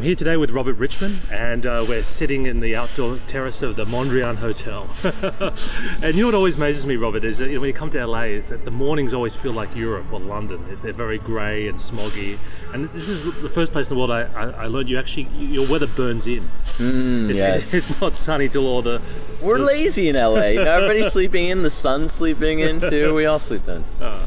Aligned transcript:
I'm 0.00 0.06
here 0.06 0.14
today 0.14 0.38
with 0.38 0.50
Robert 0.52 0.78
Richman, 0.78 1.18
and 1.30 1.66
uh, 1.66 1.84
we're 1.86 2.04
sitting 2.04 2.46
in 2.46 2.60
the 2.60 2.74
outdoor 2.74 3.18
terrace 3.26 3.60
of 3.60 3.76
the 3.76 3.84
Mondrian 3.84 4.36
Hotel. 4.36 4.88
and 6.02 6.14
you 6.16 6.22
know 6.22 6.28
what 6.28 6.34
always 6.34 6.56
amazes 6.56 6.86
me, 6.86 6.96
Robert, 6.96 7.22
is 7.22 7.36
that 7.36 7.48
you 7.48 7.56
know, 7.56 7.60
when 7.60 7.68
you 7.68 7.74
come 7.74 7.90
to 7.90 8.06
LA, 8.06 8.22
is 8.22 8.48
that 8.48 8.64
the 8.64 8.70
mornings 8.70 9.12
always 9.12 9.34
feel 9.36 9.52
like 9.52 9.76
Europe 9.76 10.10
or 10.10 10.18
London. 10.18 10.78
They're 10.80 10.94
very 10.94 11.18
grey 11.18 11.68
and 11.68 11.76
smoggy. 11.78 12.38
And 12.72 12.88
this 12.88 13.10
is 13.10 13.24
the 13.42 13.50
first 13.50 13.72
place 13.72 13.90
in 13.90 13.94
the 13.94 13.98
world 13.98 14.10
I, 14.10 14.22
I, 14.22 14.44
I 14.62 14.66
learned 14.68 14.88
you 14.88 14.98
actually 14.98 15.24
your 15.38 15.68
weather 15.68 15.86
burns 15.86 16.26
in. 16.26 16.48
Mm, 16.78 17.28
It's, 17.28 17.40
yes. 17.40 17.74
it's 17.74 18.00
not 18.00 18.14
sunny 18.14 18.48
till 18.48 18.66
all 18.66 18.80
the. 18.80 19.02
We're 19.42 19.58
the- 19.58 19.64
lazy 19.64 20.08
in 20.08 20.16
LA. 20.16 20.46
You 20.46 20.64
know, 20.64 20.76
everybody's 20.76 21.12
sleeping 21.12 21.50
in. 21.50 21.62
The 21.62 21.68
sun's 21.68 22.10
sleeping 22.10 22.60
in 22.60 22.80
too. 22.80 23.14
We 23.14 23.26
all 23.26 23.38
sleep 23.38 23.68
in. 23.68 23.84
Uh, 24.00 24.26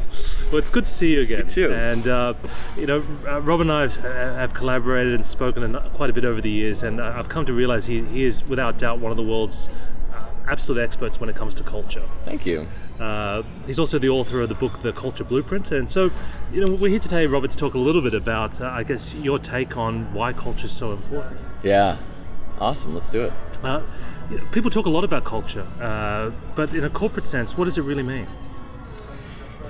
well, 0.50 0.58
it's 0.58 0.70
good 0.70 0.84
to 0.84 0.90
see 0.90 1.14
you 1.14 1.20
again. 1.20 1.46
too. 1.46 1.72
And 1.72 2.06
uh, 2.06 2.34
you 2.76 2.86
know, 2.86 3.04
uh, 3.26 3.40
Rob 3.40 3.60
and 3.60 3.72
I 3.72 3.82
have, 3.82 3.96
have 3.96 4.54
collaborated 4.54 5.14
and 5.14 5.24
spoken 5.24 5.74
quite 5.94 6.10
a 6.10 6.12
bit 6.12 6.24
over 6.24 6.40
the 6.40 6.50
years, 6.50 6.82
and 6.82 7.00
uh, 7.00 7.14
I've 7.16 7.28
come 7.28 7.46
to 7.46 7.52
realize 7.52 7.86
he, 7.86 8.02
he 8.04 8.24
is, 8.24 8.44
without 8.44 8.78
doubt, 8.78 8.98
one 8.98 9.10
of 9.10 9.16
the 9.16 9.22
world's 9.22 9.68
uh, 10.12 10.26
absolute 10.48 10.82
experts 10.82 11.20
when 11.20 11.28
it 11.28 11.36
comes 11.36 11.54
to 11.56 11.62
culture. 11.62 12.08
Thank 12.24 12.46
you. 12.46 12.66
Uh, 13.00 13.42
he's 13.66 13.78
also 13.78 13.98
the 13.98 14.08
author 14.08 14.40
of 14.40 14.48
the 14.48 14.54
book 14.54 14.78
The 14.78 14.92
Culture 14.92 15.24
Blueprint, 15.24 15.72
and 15.72 15.90
so 15.90 16.10
you 16.52 16.60
know 16.60 16.70
we're 16.70 16.90
here 16.90 17.00
today, 17.00 17.26
Robert, 17.26 17.50
to 17.50 17.56
talk 17.56 17.74
a 17.74 17.78
little 17.78 18.02
bit 18.02 18.14
about, 18.14 18.60
uh, 18.60 18.66
I 18.66 18.84
guess, 18.84 19.14
your 19.14 19.38
take 19.38 19.76
on 19.76 20.12
why 20.14 20.32
culture 20.32 20.66
is 20.66 20.72
so 20.72 20.92
important. 20.92 21.40
Yeah. 21.62 21.98
Awesome. 22.60 22.94
Let's 22.94 23.10
do 23.10 23.24
it. 23.24 23.32
Uh, 23.64 23.82
you 24.30 24.38
know, 24.38 24.44
people 24.52 24.70
talk 24.70 24.86
a 24.86 24.90
lot 24.90 25.02
about 25.02 25.24
culture, 25.24 25.66
uh, 25.80 26.30
but 26.54 26.72
in 26.72 26.84
a 26.84 26.90
corporate 26.90 27.26
sense, 27.26 27.58
what 27.58 27.64
does 27.64 27.78
it 27.78 27.82
really 27.82 28.02
mean? 28.04 28.28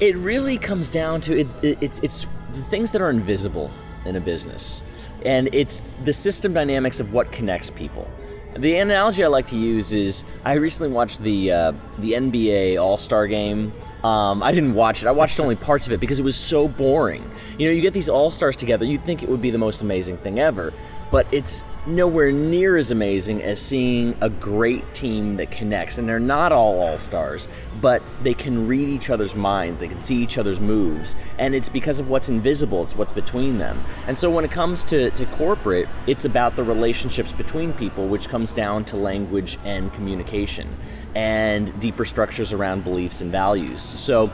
It 0.00 0.16
really 0.16 0.58
comes 0.58 0.90
down 0.90 1.20
to 1.22 1.38
it, 1.40 1.48
it, 1.62 1.78
it's 1.80 1.98
it's 2.00 2.26
the 2.52 2.62
things 2.62 2.92
that 2.92 3.00
are 3.02 3.10
invisible 3.10 3.70
in 4.04 4.16
a 4.16 4.20
business, 4.20 4.82
and 5.24 5.48
it's 5.52 5.80
the 6.04 6.12
system 6.12 6.52
dynamics 6.52 7.00
of 7.00 7.12
what 7.12 7.30
connects 7.32 7.70
people. 7.70 8.10
The 8.56 8.76
analogy 8.76 9.24
I 9.24 9.28
like 9.28 9.46
to 9.48 9.56
use 9.56 9.92
is 9.92 10.24
I 10.44 10.54
recently 10.54 10.92
watched 10.92 11.20
the 11.20 11.50
uh, 11.50 11.72
the 11.98 12.12
NBA 12.12 12.80
All 12.80 12.96
Star 12.96 13.26
Game. 13.26 13.72
Um, 14.04 14.42
I 14.42 14.52
didn't 14.52 14.74
watch 14.74 15.02
it. 15.02 15.06
I 15.06 15.12
watched 15.12 15.40
only 15.40 15.56
parts 15.56 15.86
of 15.86 15.92
it 15.92 15.98
because 15.98 16.18
it 16.18 16.24
was 16.24 16.36
so 16.36 16.68
boring. 16.68 17.28
You 17.58 17.68
know, 17.68 17.72
you 17.72 17.80
get 17.80 17.94
these 17.94 18.08
all 18.08 18.30
stars 18.30 18.54
together. 18.54 18.84
You'd 18.84 19.04
think 19.04 19.22
it 19.22 19.28
would 19.28 19.40
be 19.40 19.50
the 19.50 19.58
most 19.58 19.80
amazing 19.80 20.18
thing 20.18 20.38
ever, 20.38 20.74
but 21.10 21.26
it's 21.32 21.64
nowhere 21.86 22.32
near 22.32 22.76
as 22.76 22.90
amazing 22.90 23.42
as 23.42 23.60
seeing 23.60 24.16
a 24.20 24.30
great 24.30 24.94
team 24.94 25.36
that 25.36 25.50
connects. 25.50 25.98
And 25.98 26.08
they're 26.08 26.18
not 26.18 26.52
all 26.52 26.80
all 26.80 26.98
stars, 26.98 27.48
but 27.80 28.02
they 28.22 28.34
can 28.34 28.66
read 28.66 28.88
each 28.88 29.10
other's 29.10 29.34
minds. 29.34 29.80
They 29.80 29.88
can 29.88 29.98
see 29.98 30.16
each 30.16 30.38
other's 30.38 30.60
moves, 30.60 31.16
and 31.38 31.54
it's 31.54 31.68
because 31.68 32.00
of 32.00 32.08
what's 32.08 32.28
invisible. 32.28 32.82
It's 32.82 32.96
what's 32.96 33.12
between 33.12 33.58
them. 33.58 33.82
And 34.06 34.16
so 34.16 34.30
when 34.30 34.44
it 34.44 34.50
comes 34.50 34.82
to, 34.84 35.10
to 35.10 35.26
corporate, 35.26 35.88
it's 36.06 36.24
about 36.24 36.56
the 36.56 36.64
relationships 36.64 37.32
between 37.32 37.72
people, 37.74 38.08
which 38.08 38.28
comes 38.28 38.52
down 38.52 38.84
to 38.86 38.96
language 38.96 39.58
and 39.64 39.92
communication, 39.92 40.68
and 41.14 41.78
deeper 41.80 42.04
structures 42.04 42.52
around 42.52 42.84
beliefs 42.84 43.20
and 43.20 43.30
values. 43.30 43.80
So 43.80 44.30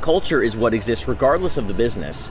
culture 0.00 0.42
is 0.42 0.56
what 0.56 0.74
exists 0.74 1.08
regardless 1.08 1.56
of 1.56 1.68
the 1.68 1.74
business 1.74 2.30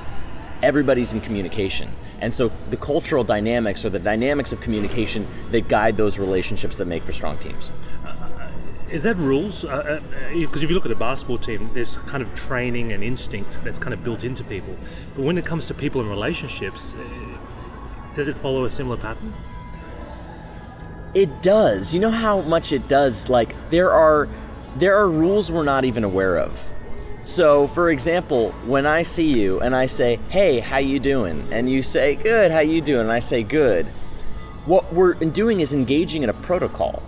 everybody's 0.66 1.14
in 1.14 1.22
communication 1.22 1.90
and 2.22 2.34
so 2.34 2.52
the 2.70 2.78
cultural 2.78 3.24
dynamics 3.24 3.86
or 3.86 3.90
the 3.90 4.00
dynamics 4.00 4.52
of 4.52 4.60
communication 4.62 5.28
that 5.52 5.68
guide 5.68 5.96
those 5.96 6.20
relationships 6.20 6.78
that 6.78 6.86
make 6.86 7.04
for 7.04 7.14
strong 7.14 7.38
teams 7.38 7.72
Is 8.92 9.04
that 9.04 9.18
rules? 9.18 9.64
Because 9.64 10.00
uh, 10.00 10.60
uh, 10.60 10.64
if 10.64 10.70
you 10.70 10.76
look 10.76 10.86
at 10.86 10.92
a 10.92 10.96
basketball 10.96 11.40
team, 11.40 11.62
there's 11.74 11.98
kind 12.12 12.22
of 12.26 12.30
training 12.36 12.94
and 12.94 13.04
instinct 13.04 13.52
that's 13.64 13.80
kind 13.80 13.94
of 13.96 14.04
built 14.04 14.24
into 14.24 14.44
people. 14.44 14.76
But 15.16 15.24
when 15.26 15.38
it 15.38 15.46
comes 15.46 15.66
to 15.70 15.74
people 15.74 16.00
and 16.02 16.10
relationships, 16.10 16.94
uh, 16.94 17.00
does 18.14 18.28
it 18.30 18.38
follow 18.38 18.64
a 18.64 18.70
similar 18.70 18.98
pattern? 18.98 19.34
it 21.16 21.42
does 21.42 21.94
you 21.94 22.00
know 22.00 22.12
how 22.12 22.42
much 22.42 22.74
it 22.74 22.88
does 22.88 23.30
like 23.30 23.56
there 23.72 23.92
are 23.92 24.28
there 24.76 24.96
are 24.98 25.08
rules 25.08 25.50
we're 25.50 25.64
not 25.64 25.86
even 25.86 26.04
aware 26.04 26.38
of 26.38 26.52
so 27.26 27.68
for 27.70 27.90
example 27.90 28.52
when 28.66 28.86
i 28.86 29.02
see 29.02 29.34
you 29.34 29.60
and 29.62 29.76
i 29.76 29.86
say 29.88 30.16
hey 30.30 30.60
how 30.60 30.78
you 30.78 31.00
doing 31.00 31.46
and 31.52 31.70
you 31.70 31.82
say 31.82 32.16
good 32.16 32.52
how 32.52 32.60
you 32.60 32.80
doing 32.82 33.02
and 33.02 33.12
i 33.12 33.18
say 33.20 33.42
good 33.42 33.86
what 34.66 34.94
we're 34.94 35.14
doing 35.16 35.60
is 35.60 35.74
engaging 35.74 36.22
in 36.24 36.30
a 36.30 36.34
protocol 36.34 37.02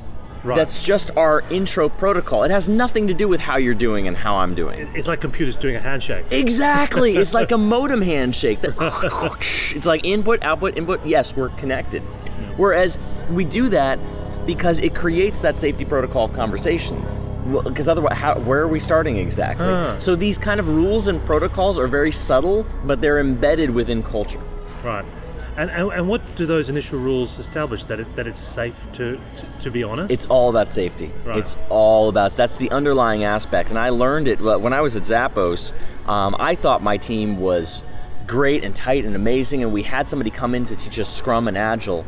Right. 0.43 0.55
that's 0.55 0.81
just 0.81 1.09
our 1.17 1.41
intro 1.49 1.89
protocol 1.89 2.43
it 2.43 2.51
has 2.51 2.69
nothing 2.69 3.07
to 3.07 3.13
do 3.13 3.27
with 3.27 3.39
how 3.39 3.57
you're 3.57 3.73
doing 3.73 4.07
and 4.07 4.15
how 4.15 4.35
i'm 4.35 4.55
doing 4.55 4.87
It's 4.95 5.07
like 5.07 5.19
computers 5.21 5.57
doing 5.57 5.75
a 5.75 5.79
handshake. 5.79 6.25
Exactly. 6.31 7.17
It's 7.17 7.33
like 7.33 7.51
a 7.51 7.57
modem 7.73 8.01
handshake. 8.01 8.59
It's 9.75 9.85
like 9.85 10.05
input, 10.05 10.41
output, 10.43 10.77
input. 10.77 11.05
Yes, 11.05 11.35
we're 11.35 11.49
connected. 11.49 12.01
Whereas 12.55 12.97
we 13.31 13.43
do 13.45 13.67
that 13.69 13.99
because 14.45 14.79
it 14.79 14.95
creates 14.95 15.41
that 15.41 15.59
safety 15.59 15.83
protocol 15.85 16.25
of 16.25 16.33
conversation. 16.33 17.03
Because 17.63 17.87
otherwise, 17.87 18.17
how, 18.17 18.39
where 18.39 18.61
are 18.61 18.67
we 18.67 18.79
starting 18.79 19.17
exactly? 19.17 19.65
Huh. 19.65 19.99
So 19.99 20.15
these 20.15 20.37
kind 20.37 20.59
of 20.59 20.67
rules 20.67 21.07
and 21.07 21.23
protocols 21.25 21.77
are 21.77 21.87
very 21.87 22.11
subtle, 22.11 22.65
but 22.85 23.01
they're 23.01 23.19
embedded 23.19 23.69
within 23.69 24.03
culture. 24.03 24.41
Right. 24.83 25.05
And, 25.57 25.71
and, 25.71 25.91
and 25.91 26.07
what 26.07 26.21
do 26.35 26.45
those 26.45 26.69
initial 26.69 26.99
rules 26.99 27.39
establish? 27.39 27.83
That, 27.85 27.99
it, 27.99 28.15
that 28.15 28.27
it's 28.27 28.39
safe 28.39 28.91
to, 28.93 29.19
to, 29.35 29.45
to 29.61 29.71
be 29.71 29.83
honest? 29.83 30.13
It's 30.13 30.27
all 30.27 30.51
about 30.51 30.69
safety. 30.69 31.11
Right. 31.25 31.37
It's 31.37 31.55
all 31.69 32.09
about 32.09 32.35
that's 32.35 32.57
the 32.57 32.69
underlying 32.69 33.23
aspect, 33.23 33.69
and 33.69 33.79
I 33.79 33.89
learned 33.89 34.27
it 34.27 34.39
when 34.39 34.73
I 34.73 34.81
was 34.81 34.95
at 34.95 35.03
Zappos. 35.03 35.73
Um, 36.07 36.35
I 36.37 36.53
thought 36.53 36.83
my 36.83 36.97
team 36.97 37.39
was 37.39 37.81
great 38.27 38.63
and 38.63 38.75
tight 38.75 39.03
and 39.03 39.15
amazing, 39.15 39.63
and 39.63 39.73
we 39.73 39.81
had 39.81 40.09
somebody 40.09 40.29
come 40.29 40.53
in 40.53 40.65
to 40.65 40.75
teach 40.75 40.99
us 40.99 41.13
Scrum 41.13 41.47
and 41.47 41.57
Agile. 41.57 42.05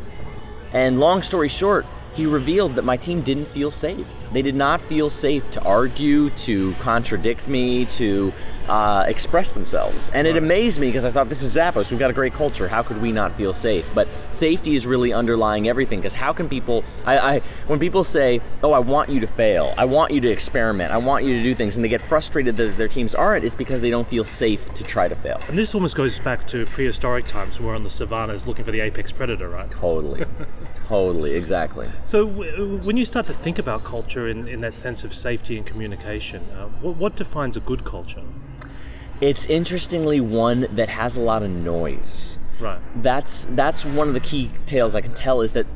And 0.72 1.00
long 1.00 1.22
story 1.22 1.48
short, 1.48 1.86
he 2.14 2.26
revealed 2.26 2.74
that 2.74 2.84
my 2.84 2.96
team 2.96 3.22
didn't 3.22 3.46
feel 3.46 3.70
safe. 3.70 4.06
They 4.32 4.42
did 4.42 4.54
not 4.54 4.80
feel 4.82 5.10
safe 5.10 5.50
to 5.52 5.62
argue, 5.62 6.30
to 6.30 6.72
contradict 6.74 7.48
me, 7.48 7.86
to 7.86 8.32
uh, 8.68 9.04
express 9.08 9.52
themselves. 9.52 10.10
And 10.10 10.26
it 10.26 10.36
amazed 10.36 10.80
me 10.80 10.88
because 10.88 11.04
I 11.04 11.10
thought, 11.10 11.28
this 11.28 11.42
is 11.42 11.56
Zappos. 11.56 11.90
We've 11.90 11.98
got 11.98 12.10
a 12.10 12.14
great 12.14 12.32
culture. 12.32 12.68
How 12.68 12.82
could 12.82 13.02
we 13.02 13.10
not 13.10 13.36
feel 13.36 13.52
safe? 13.52 13.88
But 13.94 14.06
safety 14.28 14.76
is 14.76 14.86
really 14.86 15.12
underlying 15.12 15.68
everything 15.68 15.98
because 15.98 16.14
how 16.14 16.32
can 16.32 16.48
people, 16.48 16.84
I, 17.04 17.18
I, 17.18 17.38
when 17.66 17.80
people 17.80 18.04
say, 18.04 18.40
oh, 18.62 18.72
I 18.72 18.78
want 18.78 19.10
you 19.10 19.18
to 19.20 19.26
fail, 19.26 19.74
I 19.76 19.84
want 19.84 20.12
you 20.12 20.20
to 20.20 20.28
experiment, 20.28 20.92
I 20.92 20.98
want 20.98 21.24
you 21.24 21.36
to 21.36 21.42
do 21.42 21.54
things, 21.54 21.76
and 21.76 21.84
they 21.84 21.88
get 21.88 22.02
frustrated 22.02 22.56
that 22.58 22.76
their 22.76 22.88
teams 22.88 23.14
aren't, 23.14 23.44
it's 23.44 23.54
because 23.54 23.80
they 23.80 23.90
don't 23.90 24.06
feel 24.06 24.24
safe 24.24 24.72
to 24.74 24.84
try 24.84 25.08
to 25.08 25.16
fail. 25.16 25.40
and 25.48 25.58
this 25.58 25.74
almost 25.74 25.96
goes 25.96 26.18
back 26.20 26.46
to 26.48 26.66
prehistoric 26.66 27.26
times 27.26 27.58
when 27.58 27.68
we're 27.68 27.74
on 27.74 27.82
the 27.82 27.90
savannas 27.90 28.46
looking 28.46 28.64
for 28.64 28.70
the 28.70 28.80
apex 28.80 29.10
predator, 29.10 29.48
right? 29.48 29.70
Totally. 29.70 30.24
totally. 30.88 31.34
Exactly. 31.34 31.88
So, 32.02 32.26
w- 32.26 32.78
when 32.78 32.96
you 32.96 33.04
start 33.04 33.26
to 33.26 33.32
think 33.32 33.58
about 33.58 33.84
culture 33.84 34.28
in, 34.28 34.48
in 34.48 34.60
that 34.62 34.76
sense 34.76 35.04
of 35.04 35.12
safety 35.12 35.56
and 35.56 35.66
communication, 35.66 36.42
uh, 36.52 36.68
what, 36.80 36.96
what 36.96 37.16
defines 37.16 37.56
a 37.56 37.60
good 37.60 37.84
culture? 37.84 38.22
It's 39.20 39.46
interestingly 39.46 40.20
one 40.20 40.66
that 40.72 40.88
has 40.88 41.14
a 41.14 41.20
lot 41.20 41.42
of 41.42 41.50
noise. 41.50 42.38
Right. 42.58 42.80
That's 42.96 43.46
that's 43.50 43.84
one 43.84 44.08
of 44.08 44.14
the 44.14 44.20
key 44.20 44.50
tales 44.66 44.94
I 44.94 45.00
can 45.00 45.14
tell 45.14 45.40
is 45.40 45.52
that 45.52 45.66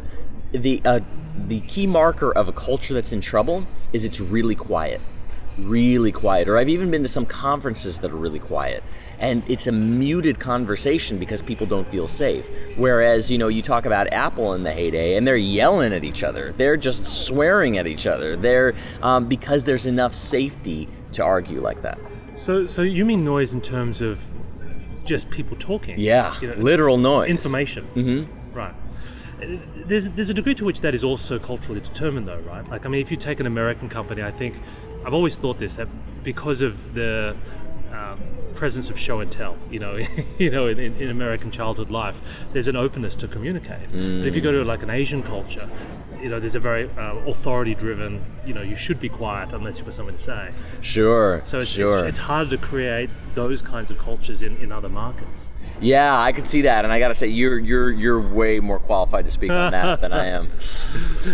the 0.53 0.81
uh, 0.85 1.01
the 1.47 1.61
key 1.61 1.87
marker 1.87 2.33
of 2.33 2.49
a 2.49 2.53
culture 2.53 2.95
that's 2.95 3.13
in 3.13 3.21
trouble 3.21 3.67
is 3.93 4.05
it's 4.05 4.21
really 4.21 4.55
quiet, 4.55 5.01
really 5.59 6.13
quiet. 6.13 6.49
Or 6.49 6.59
I've 6.59 6.69
even 6.69 6.91
been 6.91 7.03
to 7.03 7.09
some 7.09 7.27
conferences 7.27 7.99
that 8.01 8.11
are 8.11 8.17
really 8.17 8.39
quiet, 8.39 8.83
and 9.19 9.43
it's 9.49 9.67
a 9.67 9.73
muted 9.73 10.39
conversation 10.41 11.19
because 11.19 11.43
people 11.43 11.67
don't 11.67 11.87
feel 11.89 12.09
safe. 12.09 12.47
Whereas 12.77 13.31
you 13.31 13.39
know 13.39 13.49
you 13.49 13.63
talk 13.63 13.87
about 13.87 14.13
Apple 14.13 14.55
in 14.55 14.63
the 14.63 14.73
heyday, 14.73 15.17
and 15.17 15.27
they're 15.27 15.37
yelling 15.37 15.93
at 15.93 16.05
each 16.05 16.23
other, 16.23 16.53
they're 16.53 16.77
just 16.77 17.05
swearing 17.05 17.79
at 17.79 17.87
each 17.87 18.07
other. 18.07 18.37
They're 18.37 18.75
um, 19.03 19.27
because 19.29 19.65
there's 19.65 19.87
enough 19.87 20.15
safety 20.15 20.89
to 21.13 21.23
argue 21.23 21.61
like 21.61 21.83
that. 21.83 21.99
So, 22.35 22.67
so 22.67 22.83
you 22.83 23.05
mean 23.05 23.25
noise 23.25 23.53
in 23.53 23.61
terms 23.61 24.01
of 24.03 24.27
just 25.05 25.31
people 25.31 25.57
talking? 25.57 25.99
Yeah, 26.01 26.41
You 26.41 26.49
know, 26.49 26.55
literal 26.55 26.97
noise. 26.97 27.31
information. 27.31 27.87
Mm-hmm. 27.95 28.57
Right. 28.57 28.75
There's 29.87 30.09
there's 30.11 30.31
a 30.31 30.35
degree 30.35 30.55
to 30.55 30.65
which 30.65 30.81
that 30.81 30.95
is 30.95 31.05
also 31.05 31.39
culturally 31.39 31.81
determined, 31.81 32.27
though, 32.27 32.39
right? 32.41 32.67
Like, 32.71 32.87
I 32.87 32.89
mean, 32.89 33.01
if 33.03 33.11
you 33.11 33.17
take 33.17 33.41
an 33.41 33.47
American 33.47 33.89
company, 33.89 34.23
I 34.23 34.31
think 34.31 34.55
I've 35.05 35.15
always 35.15 35.37
thought 35.37 35.59
this 35.59 35.77
that 35.77 35.89
because 36.23 36.63
of 36.63 36.95
the 36.95 37.37
um, 37.93 38.19
presence 38.55 38.91
of 38.91 38.99
show 38.99 39.21
and 39.21 39.31
tell. 39.31 39.57
You 39.71 39.81
know, 39.81 40.01
you 40.39 40.51
know, 40.51 40.67
in, 40.67 40.79
in 40.79 41.11
American 41.11 41.51
childhood 41.51 41.91
life, 41.91 42.21
there's 42.53 42.69
an 42.69 42.77
openness 42.77 43.17
to 43.17 43.29
communicate. 43.29 43.91
But 43.91 44.27
if 44.27 44.35
you 44.35 44.41
go 44.43 44.53
to 44.53 44.65
like 44.65 44.83
an 44.83 44.91
Asian 44.91 45.23
culture, 45.23 45.69
you 46.23 46.31
know, 46.31 46.41
there's 46.41 46.55
a 46.55 46.61
very 46.61 46.89
uh, 46.97 47.17
authority-driven. 47.27 48.25
You 48.47 48.55
know, 48.55 48.63
you 48.63 48.77
should 48.77 49.01
be 49.01 49.09
quiet 49.11 49.53
unless 49.53 49.79
you've 49.79 49.87
got 49.87 49.95
something 49.95 50.17
to 50.17 50.21
say. 50.21 50.53
Sure. 50.81 51.43
So 51.45 51.61
it's, 51.61 51.73
sure. 51.73 51.99
it's, 51.99 52.09
it's 52.09 52.19
harder 52.19 52.51
to 52.51 52.59
create 52.59 53.11
those 53.35 53.61
kinds 53.61 53.91
of 53.91 53.99
cultures 53.99 54.43
in, 54.43 54.57
in 54.57 54.73
other 54.73 54.89
markets. 54.89 55.51
Yeah, 55.81 56.19
I 56.19 56.33
could 56.33 56.47
see 56.47 56.63
that, 56.63 56.85
and 56.85 56.93
I 56.93 56.99
gotta 56.99 57.15
say, 57.15 57.27
you're 57.29 57.59
you're 57.59 57.91
you're 57.91 58.21
way 58.21 58.61
more 58.61 58.79
qualified 58.79 59.25
to 59.27 59.31
speak 59.31 59.51
on 59.51 59.73
that 59.73 60.01
than 60.01 60.13
I 60.13 60.27
am. 60.27 60.51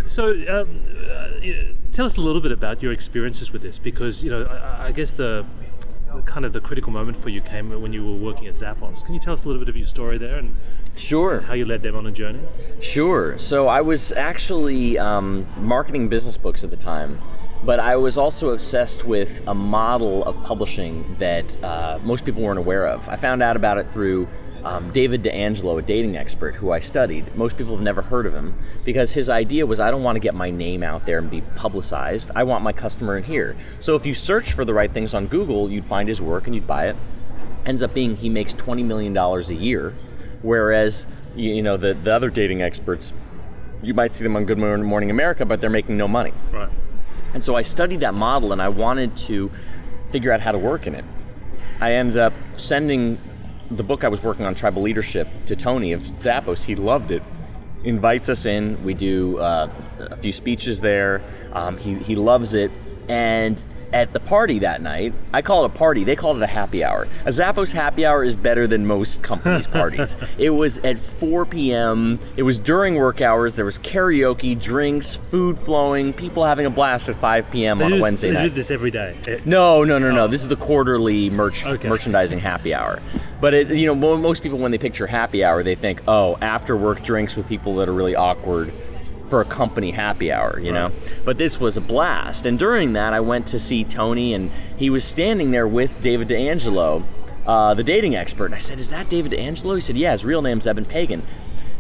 So, 0.07 0.31
um, 0.49 0.85
uh, 1.11 1.29
tell 1.91 2.07
us 2.07 2.17
a 2.17 2.21
little 2.21 2.41
bit 2.41 2.53
about 2.53 2.81
your 2.83 2.93
experiences 2.93 3.53
with 3.53 3.63
this, 3.63 3.79
because 3.79 4.23
you 4.23 4.31
know, 4.31 4.45
I, 4.45 4.87
I 4.89 4.93
guess 4.93 5.11
the 5.13 5.45
the 6.15 6.23
kind 6.23 6.45
of 6.45 6.53
the 6.53 6.61
critical 6.61 6.93
moment 6.93 7.17
for 7.17 7.29
you 7.29 7.41
came 7.41 7.71
when 7.83 7.93
you 7.93 8.05
were 8.05 8.15
working 8.17 8.47
at 8.49 8.55
Zappos. 8.55 9.05
Can 9.05 9.15
you 9.15 9.21
tell 9.21 9.33
us 9.33 9.45
a 9.45 9.49
little 9.49 9.61
bit 9.61 9.69
of 9.69 9.77
your 9.77 9.87
story 9.87 10.19
there 10.19 10.37
and 10.37 10.55
Sure. 10.97 11.41
how 11.41 11.55
you 11.55 11.65
led 11.65 11.83
them 11.83 11.95
on 11.97 12.07
a 12.07 12.11
journey? 12.11 12.41
Sure. 12.83 13.39
So 13.39 13.69
I 13.69 13.81
was 13.81 14.13
actually 14.13 14.99
um, 14.99 15.47
marketing 15.57 16.09
business 16.09 16.37
books 16.37 16.65
at 16.65 16.71
the 16.71 16.77
time, 16.77 17.19
but 17.65 17.81
I 17.81 17.97
was 17.97 18.19
also 18.19 18.51
obsessed 18.51 19.05
with 19.05 19.43
a 19.47 19.55
model 19.55 20.25
of 20.25 20.43
publishing 20.45 21.17
that 21.19 21.63
uh, 21.63 21.99
most 22.05 22.25
people 22.25 22.43
weren't 22.43 22.59
aware 22.59 22.87
of. 22.87 23.09
I 23.09 23.17
found 23.17 23.43
out 23.43 23.57
about 23.57 23.79
it 23.79 23.93
through 23.93 24.29
um, 24.65 24.91
David 24.93 25.23
DeAngelo, 25.23 25.79
a 25.79 25.83
dating 25.83 26.17
expert 26.17 26.55
who 26.55 26.71
I 26.71 26.81
studied. 26.81 27.35
Most 27.35 27.57
people 27.57 27.75
have 27.75 27.83
never 27.83 28.03
heard 28.03 28.27
of 28.27 28.35
him 28.35 28.55
because 28.85 29.15
his 29.15 29.31
idea 29.31 29.65
was 29.67 29.81
I 29.81 29.91
don't 29.91 30.03
want 30.03 30.17
to 30.17 30.21
get 30.21 30.35
my 30.35 30.51
name 30.51 30.83
out 30.83 31.07
there 31.07 31.19
and 31.19 31.31
be 31.31 31.41
publicized. 31.57 32.31
I 32.37 32.43
want 32.45 32.63
my 32.63 32.73
customer 32.73 33.17
in 33.17 33.25
here. 33.25 33.57
So 33.81 33.95
if 33.97 34.05
you 34.05 34.13
search 34.15 34.53
for 34.53 34.65
the 34.65 34.75
right 34.75 34.91
things 34.91 35.15
on 35.15 35.27
Google, 35.29 35.71
you'd 35.71 35.87
find 35.87 36.09
his 36.09 36.21
work 36.21 36.47
and 36.47 36.55
you'd 36.55 36.67
buy 36.67 36.89
it 36.89 36.97
ends 37.67 37.83
up 37.83 37.95
being 37.95 38.17
he 38.17 38.29
makes 38.29 38.55
$20 38.55 38.85
million 38.85 39.17
a 39.17 39.41
year 39.53 39.95
whereas 40.43 41.07
you, 41.37 41.63
know 41.63 41.77
the, 41.77 41.95
the 41.95 42.13
other 42.13 42.31
dating 42.31 42.63
experts 42.63 43.13
you 43.83 43.95
might 43.95 44.15
see 44.15 44.25
them 44.25 44.37
on 44.37 44.45
good 44.45 44.59
morning 44.59 45.11
america 45.11 45.45
but 45.45 45.61
they're 45.61 45.71
making 45.71 45.97
no 45.97 46.09
money 46.09 46.33
Right. 46.53 46.71
And 47.35 47.45
so 47.45 47.57
i 47.57 47.63
studied 47.63 48.01
that 48.01 48.15
model 48.15 48.53
and 48.53 48.61
i 48.61 48.69
wanted 48.69 49.17
to 49.17 49.51
figure 50.11 50.33
out 50.33 50.41
how 50.41 50.53
to 50.53 50.59
work 50.59 50.87
in 50.87 50.95
it. 50.95 51.05
I 51.81 51.95
ended 51.95 52.19
up 52.19 52.33
sending 52.57 53.19
the 53.71 53.83
book 53.83 54.05
i 54.05 54.09
was 54.09 54.23
working 54.23 54.45
on 54.45 54.55
tribal 54.55 54.83
leadership 54.83 55.29
to 55.47 55.57
tony 55.57 55.93
of 55.93 56.03
zappos. 56.03 56.65
He 56.65 56.75
loved 56.75 57.11
it. 57.11 57.23
Invites 57.85 58.29
us 58.29 58.45
in. 58.45 58.83
We 58.85 58.95
do 58.95 59.39
uh, 59.39 59.71
a 59.99 60.17
few 60.17 60.33
speeches 60.33 60.81
there. 60.81 61.23
Um, 61.53 61.79
he, 61.79 61.95
he 61.95 62.15
loves 62.15 62.53
it. 62.53 62.71
And 63.09 63.63
at 63.93 64.13
the 64.13 64.21
party 64.21 64.59
that 64.61 64.81
night, 64.83 65.13
I 65.33 65.43
call 65.43 65.65
it 65.65 65.67
a 65.67 65.75
party. 65.79 66.05
They 66.05 66.17
called 66.17 66.37
it 66.37 66.43
a 66.43 66.47
happy 66.47 66.83
hour. 66.85 67.07
A 67.25 67.31
Zappos 67.31 67.73
happy 67.73 68.05
hour 68.07 68.23
is 68.25 68.37
better 68.37 68.67
than 68.67 68.87
most 68.87 69.23
companies' 69.23 69.67
parties. 69.79 70.17
it 70.39 70.51
was 70.51 70.79
at 70.79 70.99
4 70.99 71.47
p.m. 71.47 72.19
It 72.37 72.43
was 72.45 72.59
during 72.59 72.95
work 72.97 73.21
hours. 73.21 73.55
There 73.55 73.65
was 73.65 73.79
karaoke, 73.79 74.59
drinks, 74.61 75.15
food 75.15 75.59
flowing, 75.59 76.13
people 76.13 76.45
having 76.45 76.67
a 76.67 76.71
blast 76.71 77.09
at 77.09 77.17
5 77.17 77.51
p.m. 77.51 77.83
on 77.83 77.91
They 77.91 77.99
a 77.99 78.03
Wednesday 78.03 78.29
they 78.29 78.35
night. 78.35 78.43
do 78.45 78.51
this 78.51 78.71
every 78.71 78.91
day. 78.91 79.15
No, 79.45 79.85
no, 79.85 79.99
no, 79.99 80.11
no. 80.11 80.25
Oh. 80.25 80.29
This 80.29 80.43
is 80.43 80.49
the 80.49 80.57
quarterly 80.57 81.31
merch 81.31 81.65
Okay. 81.65 81.89
merchandising 81.89 82.39
happy 82.41 82.75
hour. 82.75 83.01
But 83.41 83.55
it, 83.55 83.69
you 83.71 83.87
know, 83.87 83.95
most 83.95 84.43
people 84.43 84.59
when 84.59 84.71
they 84.71 84.79
picture 84.79 85.07
happy 85.07 85.43
hour, 85.45 85.63
they 85.63 85.75
think, 85.75 86.03
oh, 86.07 86.37
after 86.43 86.77
work 86.77 87.03
drinks 87.03 87.37
with 87.37 87.49
people 87.49 87.77
that 87.77 87.89
are 87.89 87.93
really 87.95 88.15
awkward 88.15 88.73
for 89.31 89.41
a 89.41 89.45
company 89.45 89.93
happy 89.93 90.31
hour, 90.31 90.61
you 90.61 90.73
know. 90.73 90.93
But 91.25 91.39
this 91.39 91.59
was 91.59 91.77
a 91.77 91.81
blast. 91.81 92.45
And 92.45 92.59
during 92.59 92.93
that, 92.95 93.15
I 93.15 93.21
went 93.21 93.47
to 93.49 93.61
see 93.61 93.85
Tony, 93.85 94.35
and 94.35 94.51
he 94.77 94.91
was 94.91 95.05
standing 95.05 95.53
there 95.53 95.69
with 95.69 96.03
David 96.03 96.29
DeAngelo, 96.29 97.05
uh, 97.47 97.75
the 97.75 97.85
dating 97.85 98.17
expert. 98.17 98.47
And 98.47 98.55
I 98.55 98.59
said, 98.59 98.79
"Is 98.79 98.91
that 98.91 99.09
David 99.09 99.33
DeAngelo?" 99.33 99.77
He 99.77 99.81
said, 99.81 99.97
"Yeah. 99.97 100.13
His 100.13 100.25
real 100.25 100.43
name's 100.43 100.67
Eben 100.67 100.85
Pagan." 100.85 101.23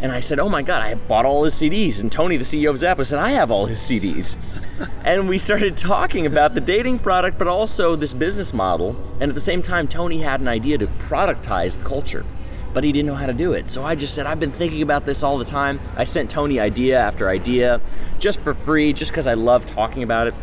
And 0.00 0.12
I 0.12 0.20
said, 0.20 0.38
"Oh 0.38 0.48
my 0.48 0.62
God, 0.62 0.80
I 0.80 0.94
bought 0.94 1.26
all 1.26 1.44
his 1.44 1.54
CDs." 1.54 2.00
And 2.00 2.10
Tony, 2.10 2.38
the 2.38 2.44
CEO 2.44 2.70
of 2.70 2.76
Zappos, 2.76 3.06
said, 3.06 3.18
"I 3.18 3.32
have 3.32 3.50
all 3.50 3.66
his 3.66 3.80
CDs." 3.80 4.38
and 5.04 5.28
we 5.28 5.36
started 5.36 5.76
talking 5.76 6.24
about 6.24 6.54
the 6.54 6.60
dating 6.60 7.00
product, 7.00 7.36
but 7.36 7.48
also 7.48 7.96
this 7.96 8.14
business 8.14 8.54
model. 8.54 8.96
And 9.20 9.28
at 9.28 9.34
the 9.34 9.40
same 9.40 9.60
time, 9.60 9.88
Tony 9.88 10.22
had 10.22 10.40
an 10.40 10.48
idea 10.48 10.78
to 10.78 10.86
productize 10.86 11.76
the 11.76 11.84
culture, 11.84 12.24
but 12.72 12.84
he 12.84 12.92
didn't 12.92 13.06
know 13.08 13.14
how 13.14 13.26
to 13.26 13.32
do 13.32 13.52
it. 13.52 13.70
So 13.70 13.84
I 13.84 13.94
just 13.94 14.14
said, 14.14 14.26
"I've 14.26 14.40
been 14.40 14.52
thinking 14.52 14.82
about 14.82 15.06
this 15.06 15.22
all 15.22 15.38
the 15.38 15.44
time." 15.44 15.80
I 15.96 16.04
sent 16.04 16.30
Tony 16.30 16.60
idea 16.60 16.98
after 16.98 17.28
idea, 17.28 17.80
just 18.18 18.40
for 18.40 18.54
free, 18.54 18.92
just 18.92 19.10
because 19.10 19.26
I 19.26 19.34
love 19.34 19.66
talking 19.66 20.02
about 20.02 20.26
it. 20.28 20.34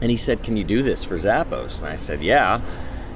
And 0.00 0.10
he 0.10 0.16
said, 0.16 0.42
"Can 0.42 0.56
you 0.56 0.64
do 0.64 0.82
this 0.82 1.04
for 1.04 1.16
Zappos?" 1.16 1.80
And 1.80 1.88
I 1.88 1.96
said, 1.96 2.22
"Yeah." 2.22 2.60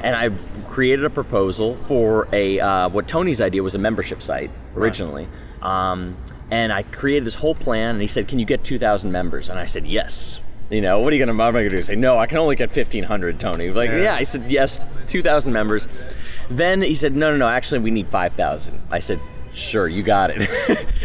And 0.01 0.15
I 0.15 0.31
created 0.71 1.05
a 1.05 1.11
proposal 1.11 1.75
for 1.77 2.29
a 2.33 2.61
uh, 2.61 2.89
what 2.89 3.09
Tony's 3.09 3.41
idea 3.41 3.63
was 3.63 3.75
a 3.75 3.79
membership 3.79 4.23
site 4.23 4.51
originally. 4.77 5.29
Um, 5.61 6.17
and 6.51 6.73
I 6.73 6.85
created 6.85 7.25
this 7.27 7.35
whole 7.35 7.55
plan. 7.55 7.97
And 7.97 8.01
he 8.01 8.07
said, 8.07 8.29
"Can 8.29 8.39
you 8.39 8.47
get 8.47 8.65
2,000 8.65 9.11
members?" 9.13 9.51
And 9.51 9.59
I 9.59 9.67
said, 9.67 9.87
"Yes." 9.87 10.39
You 10.71 10.83
know, 10.83 11.01
what 11.01 11.13
are 11.13 11.17
you 11.17 11.25
gonna? 11.25 11.37
What 11.37 11.49
am 11.49 11.57
I 11.57 11.61
gonna 11.65 11.77
do? 11.77 11.83
Say 11.83 11.97
no? 11.97 12.19
I 12.19 12.27
can 12.27 12.37
only 12.37 12.55
get 12.55 12.71
1,500, 12.71 13.41
Tony. 13.41 13.71
Like, 13.71 13.89
Yeah. 13.91 14.03
yeah. 14.03 14.15
I 14.17 14.25
said 14.25 14.53
yes, 14.53 14.83
2,000 15.07 15.51
members. 15.51 15.89
Then 16.51 16.83
he 16.83 16.95
said, 16.95 17.15
"No, 17.15 17.31
no, 17.31 17.37
no. 17.37 17.49
Actually, 17.49 17.81
we 17.81 17.91
need 17.91 18.09
5,000." 18.09 18.79
I 18.91 19.01
said, 19.01 19.21
"Sure, 19.53 19.87
you 19.87 20.03
got 20.03 20.31
it." 20.35 20.49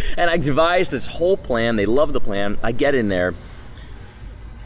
and 0.18 0.30
I 0.30 0.38
devised 0.38 0.92
this 0.92 1.06
whole 1.08 1.38
plan. 1.38 1.76
They 1.76 1.86
love 1.86 2.14
the 2.14 2.22
plan. 2.22 2.58
I 2.64 2.72
get 2.72 2.96
in 2.96 3.10
there 3.10 3.34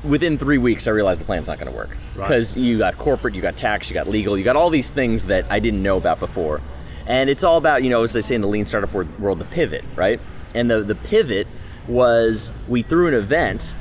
within 0.04 0.38
three 0.38 0.58
weeks, 0.58 0.88
I 0.88 0.92
realized 0.92 1.20
the 1.22 1.26
plan's 1.26 1.48
not 1.48 1.60
going 1.60 1.72
to 1.72 1.76
work 1.78 1.90
Right. 2.16 2.28
because 2.28 2.56
you 2.56 2.78
got 2.78 2.98
corporate, 2.98 3.36
you 3.36 3.42
got 3.42 3.58
tax, 3.58 3.90
you 3.90 3.94
got 3.94 4.08
legal, 4.08 4.38
you 4.38 4.44
got 4.44 4.56
all 4.56 4.70
these 4.70 4.90
things 4.90 5.26
that 5.26 5.46
I 5.50 5.60
didn't 5.60 5.84
know 5.84 5.98
about 5.98 6.20
before, 6.20 6.62
and 7.06 7.30
it's 7.30 7.44
all 7.44 7.58
about 7.58 7.84
you 7.84 7.90
know 7.90 8.04
as 8.04 8.14
they 8.14 8.22
say 8.22 8.36
in 8.36 8.42
the 8.42 8.48
lean 8.48 8.66
startup 8.66 8.94
world, 8.94 9.40
the 9.40 9.46
pivot, 9.46 9.84
right? 9.96 10.20
And 10.56 10.70
the 10.70 10.82
the 10.84 10.96
pivot 10.96 11.48
was 11.88 12.52
we 12.68 12.82
threw 12.84 13.08
an 13.08 13.14
event 13.14 13.74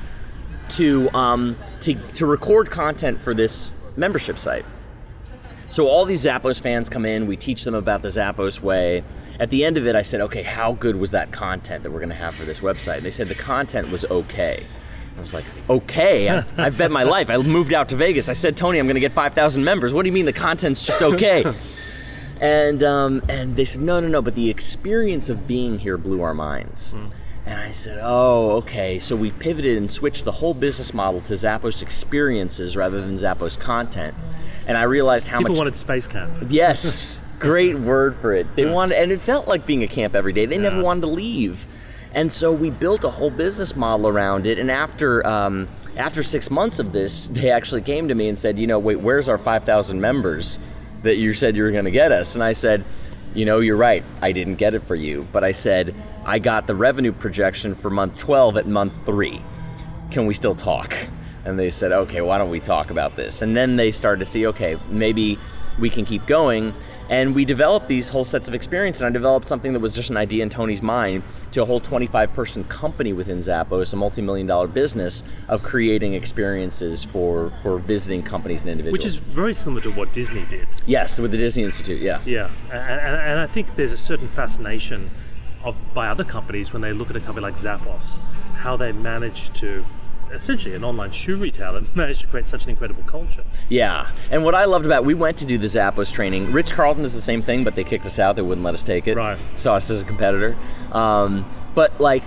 to 0.70 1.10
um, 1.10 1.56
to 1.82 1.94
to 2.14 2.26
record 2.26 2.70
content 2.70 3.20
for 3.20 3.34
this 3.34 3.70
membership 3.96 4.38
site. 4.38 4.64
So 5.76 5.88
all 5.88 6.06
these 6.06 6.24
Zappos 6.24 6.58
fans 6.58 6.88
come 6.88 7.04
in, 7.04 7.26
we 7.26 7.36
teach 7.36 7.64
them 7.64 7.74
about 7.74 8.00
the 8.00 8.08
Zappos 8.08 8.62
way. 8.62 9.04
At 9.38 9.50
the 9.50 9.62
end 9.62 9.76
of 9.76 9.86
it, 9.86 9.94
I 9.94 10.00
said, 10.00 10.22
okay, 10.22 10.42
how 10.42 10.72
good 10.72 10.96
was 10.96 11.10
that 11.10 11.32
content 11.32 11.82
that 11.82 11.90
we're 11.90 11.98
going 11.98 12.08
to 12.08 12.14
have 12.14 12.34
for 12.34 12.46
this 12.46 12.60
website? 12.60 12.96
And 12.96 13.04
they 13.04 13.10
said 13.10 13.28
the 13.28 13.34
content 13.34 13.90
was 13.90 14.02
okay. 14.06 14.64
I 15.18 15.20
was 15.20 15.34
like, 15.34 15.44
okay, 15.68 16.30
I, 16.30 16.46
I've 16.56 16.78
bet 16.78 16.90
my 16.90 17.02
life. 17.02 17.28
I 17.28 17.36
moved 17.36 17.74
out 17.74 17.90
to 17.90 17.96
Vegas. 17.96 18.30
I 18.30 18.32
said, 18.32 18.56
Tony, 18.56 18.78
I'm 18.78 18.86
going 18.86 18.94
to 18.94 19.00
get 19.00 19.12
5,000 19.12 19.62
members. 19.64 19.92
What 19.92 20.04
do 20.04 20.08
you 20.08 20.14
mean 20.14 20.24
the 20.24 20.32
content's 20.32 20.82
just 20.82 21.02
okay? 21.02 21.44
and 22.40 22.82
um, 22.82 23.22
and 23.28 23.54
they 23.54 23.66
said, 23.66 23.82
no, 23.82 24.00
no, 24.00 24.08
no, 24.08 24.22
but 24.22 24.34
the 24.34 24.48
experience 24.48 25.28
of 25.28 25.46
being 25.46 25.78
here 25.78 25.98
blew 25.98 26.22
our 26.22 26.32
minds. 26.32 26.94
And 27.44 27.60
I 27.60 27.72
said, 27.72 28.00
oh, 28.02 28.52
okay. 28.62 28.98
So 28.98 29.14
we 29.14 29.30
pivoted 29.30 29.76
and 29.76 29.90
switched 29.90 30.24
the 30.24 30.32
whole 30.32 30.54
business 30.54 30.94
model 30.94 31.20
to 31.20 31.34
Zappos 31.34 31.82
experiences 31.82 32.78
rather 32.78 33.02
than 33.02 33.18
Zappos 33.18 33.60
content. 33.60 34.14
And 34.66 34.76
I 34.76 34.82
realized 34.82 35.26
how 35.28 35.36
much 35.36 35.44
People 35.44 35.54
much 35.54 35.58
wanted 35.58 35.76
space 35.76 36.08
camp. 36.08 36.32
Yes, 36.48 37.20
great 37.38 37.78
word 37.78 38.16
for 38.16 38.32
it. 38.32 38.46
They 38.56 38.66
wanted, 38.66 38.98
and 38.98 39.12
it 39.12 39.20
felt 39.20 39.46
like 39.46 39.66
being 39.66 39.82
a 39.82 39.86
camp 39.86 40.14
every 40.14 40.32
day. 40.32 40.46
They 40.46 40.58
never 40.58 40.82
wanted 40.82 41.02
to 41.02 41.06
leave, 41.08 41.66
and 42.12 42.32
so 42.32 42.52
we 42.52 42.70
built 42.70 43.04
a 43.04 43.10
whole 43.10 43.30
business 43.30 43.76
model 43.76 44.08
around 44.08 44.46
it. 44.46 44.58
And 44.58 44.70
after 44.70 45.24
um, 45.26 45.68
after 45.96 46.22
six 46.22 46.50
months 46.50 46.78
of 46.78 46.92
this, 46.92 47.28
they 47.28 47.50
actually 47.50 47.82
came 47.82 48.08
to 48.08 48.14
me 48.14 48.28
and 48.28 48.38
said, 48.38 48.58
"You 48.58 48.66
know, 48.66 48.78
wait, 48.78 49.00
where's 49.00 49.28
our 49.28 49.38
five 49.38 49.64
thousand 49.64 50.00
members 50.00 50.58
that 51.02 51.16
you 51.16 51.32
said 51.32 51.56
you 51.56 51.62
were 51.62 51.70
going 51.70 51.84
to 51.84 51.90
get 51.90 52.10
us?" 52.10 52.34
And 52.34 52.42
I 52.42 52.52
said, 52.52 52.84
"You 53.34 53.44
know, 53.44 53.60
you're 53.60 53.76
right. 53.76 54.02
I 54.20 54.32
didn't 54.32 54.56
get 54.56 54.74
it 54.74 54.82
for 54.84 54.96
you, 54.96 55.26
but 55.32 55.44
I 55.44 55.52
said 55.52 55.94
I 56.24 56.40
got 56.40 56.66
the 56.66 56.74
revenue 56.74 57.12
projection 57.12 57.74
for 57.74 57.90
month 57.90 58.18
twelve 58.18 58.56
at 58.56 58.66
month 58.66 58.94
three. 59.04 59.40
Can 60.10 60.26
we 60.26 60.34
still 60.34 60.56
talk?" 60.56 60.92
And 61.46 61.56
they 61.56 61.70
said, 61.70 61.92
okay, 61.92 62.20
why 62.20 62.38
don't 62.38 62.50
we 62.50 62.58
talk 62.58 62.90
about 62.90 63.14
this? 63.14 63.40
And 63.40 63.56
then 63.56 63.76
they 63.76 63.92
started 63.92 64.18
to 64.18 64.26
see, 64.26 64.46
okay, 64.48 64.76
maybe 64.90 65.38
we 65.78 65.88
can 65.88 66.04
keep 66.04 66.26
going. 66.26 66.74
And 67.08 67.36
we 67.36 67.44
developed 67.44 67.86
these 67.86 68.08
whole 68.08 68.24
sets 68.24 68.48
of 68.48 68.54
experience. 68.54 69.00
And 69.00 69.06
I 69.06 69.10
developed 69.10 69.46
something 69.46 69.72
that 69.72 69.78
was 69.78 69.92
just 69.92 70.10
an 70.10 70.16
idea 70.16 70.42
in 70.42 70.50
Tony's 70.50 70.82
mind 70.82 71.22
to 71.52 71.62
a 71.62 71.64
whole 71.64 71.78
25 71.78 72.32
person 72.32 72.64
company 72.64 73.12
within 73.12 73.38
Zappos, 73.38 73.92
a 73.92 73.96
multi 73.96 74.22
million 74.22 74.48
dollar 74.48 74.66
business 74.66 75.22
of 75.48 75.62
creating 75.62 76.14
experiences 76.14 77.04
for, 77.04 77.52
for 77.62 77.78
visiting 77.78 78.24
companies 78.24 78.62
and 78.62 78.70
individuals. 78.70 78.98
Which 78.98 79.06
is 79.06 79.14
very 79.14 79.54
similar 79.54 79.82
to 79.82 79.92
what 79.92 80.12
Disney 80.12 80.44
did. 80.46 80.66
yes, 80.84 81.20
with 81.20 81.30
the 81.30 81.36
Disney 81.36 81.62
Institute, 81.62 82.00
yeah. 82.00 82.20
Yeah, 82.26 82.50
and, 82.72 83.00
and, 83.00 83.14
and 83.14 83.40
I 83.40 83.46
think 83.46 83.76
there's 83.76 83.92
a 83.92 83.96
certain 83.96 84.26
fascination 84.26 85.08
of 85.62 85.76
by 85.94 86.08
other 86.08 86.24
companies 86.24 86.72
when 86.72 86.82
they 86.82 86.92
look 86.92 87.10
at 87.10 87.14
a 87.14 87.20
company 87.20 87.44
like 87.44 87.56
Zappos, 87.56 88.18
how 88.56 88.76
they 88.76 88.90
manage 88.90 89.52
to 89.60 89.84
essentially 90.32 90.74
an 90.74 90.84
online 90.84 91.10
shoe 91.10 91.36
retailer 91.36 91.82
managed 91.94 92.20
to 92.22 92.26
create 92.26 92.46
such 92.46 92.64
an 92.64 92.70
incredible 92.70 93.02
culture. 93.04 93.44
Yeah, 93.68 94.10
and 94.30 94.44
what 94.44 94.54
I 94.54 94.64
loved 94.64 94.86
about 94.86 95.04
we 95.04 95.14
went 95.14 95.36
to 95.38 95.44
do 95.44 95.58
the 95.58 95.66
Zappos 95.66 96.12
training. 96.12 96.52
Ritz-Carlton 96.52 97.04
is 97.04 97.14
the 97.14 97.20
same 97.20 97.42
thing, 97.42 97.64
but 97.64 97.74
they 97.74 97.84
kicked 97.84 98.06
us 98.06 98.18
out. 98.18 98.36
They 98.36 98.42
wouldn't 98.42 98.64
let 98.64 98.74
us 98.74 98.82
take 98.82 99.06
it. 99.06 99.16
Right. 99.16 99.38
Saw 99.56 99.74
us 99.74 99.90
as 99.90 100.02
a 100.02 100.04
competitor. 100.04 100.56
Um, 100.92 101.44
but 101.74 102.00
like, 102.00 102.22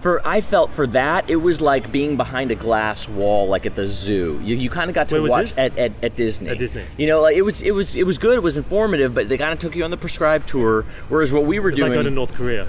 for 0.00 0.26
I 0.26 0.40
felt 0.40 0.70
for 0.72 0.86
that 0.88 1.28
it 1.30 1.36
was 1.36 1.60
like 1.60 1.90
being 1.90 2.16
behind 2.16 2.50
a 2.50 2.54
glass 2.54 3.08
wall, 3.08 3.48
like 3.48 3.66
at 3.66 3.74
the 3.74 3.86
zoo. 3.86 4.40
You, 4.42 4.56
you 4.56 4.70
kind 4.70 4.90
of 4.90 4.94
got 4.94 5.08
to 5.08 5.20
watch 5.26 5.56
at, 5.58 5.76
at, 5.78 5.92
at 6.02 6.16
Disney. 6.16 6.48
At 6.50 6.58
Disney. 6.58 6.84
You 6.96 7.06
know, 7.06 7.20
like 7.22 7.36
it 7.36 7.42
was 7.42 7.62
it 7.62 7.72
was 7.72 7.96
it 7.96 8.06
was 8.06 8.18
good. 8.18 8.36
It 8.36 8.42
was 8.42 8.56
informative, 8.56 9.14
but 9.14 9.28
they 9.28 9.38
kind 9.38 9.52
of 9.52 9.58
took 9.58 9.74
you 9.74 9.84
on 9.84 9.90
the 9.90 9.96
prescribed 9.96 10.48
tour. 10.48 10.82
Whereas 11.08 11.32
what 11.32 11.44
we 11.44 11.58
were 11.58 11.70
doing. 11.70 11.92
It's 11.92 11.96
like 11.96 12.04
doing, 12.04 12.04
going 12.04 12.06
to 12.06 12.10
North 12.10 12.34
Korea. 12.34 12.66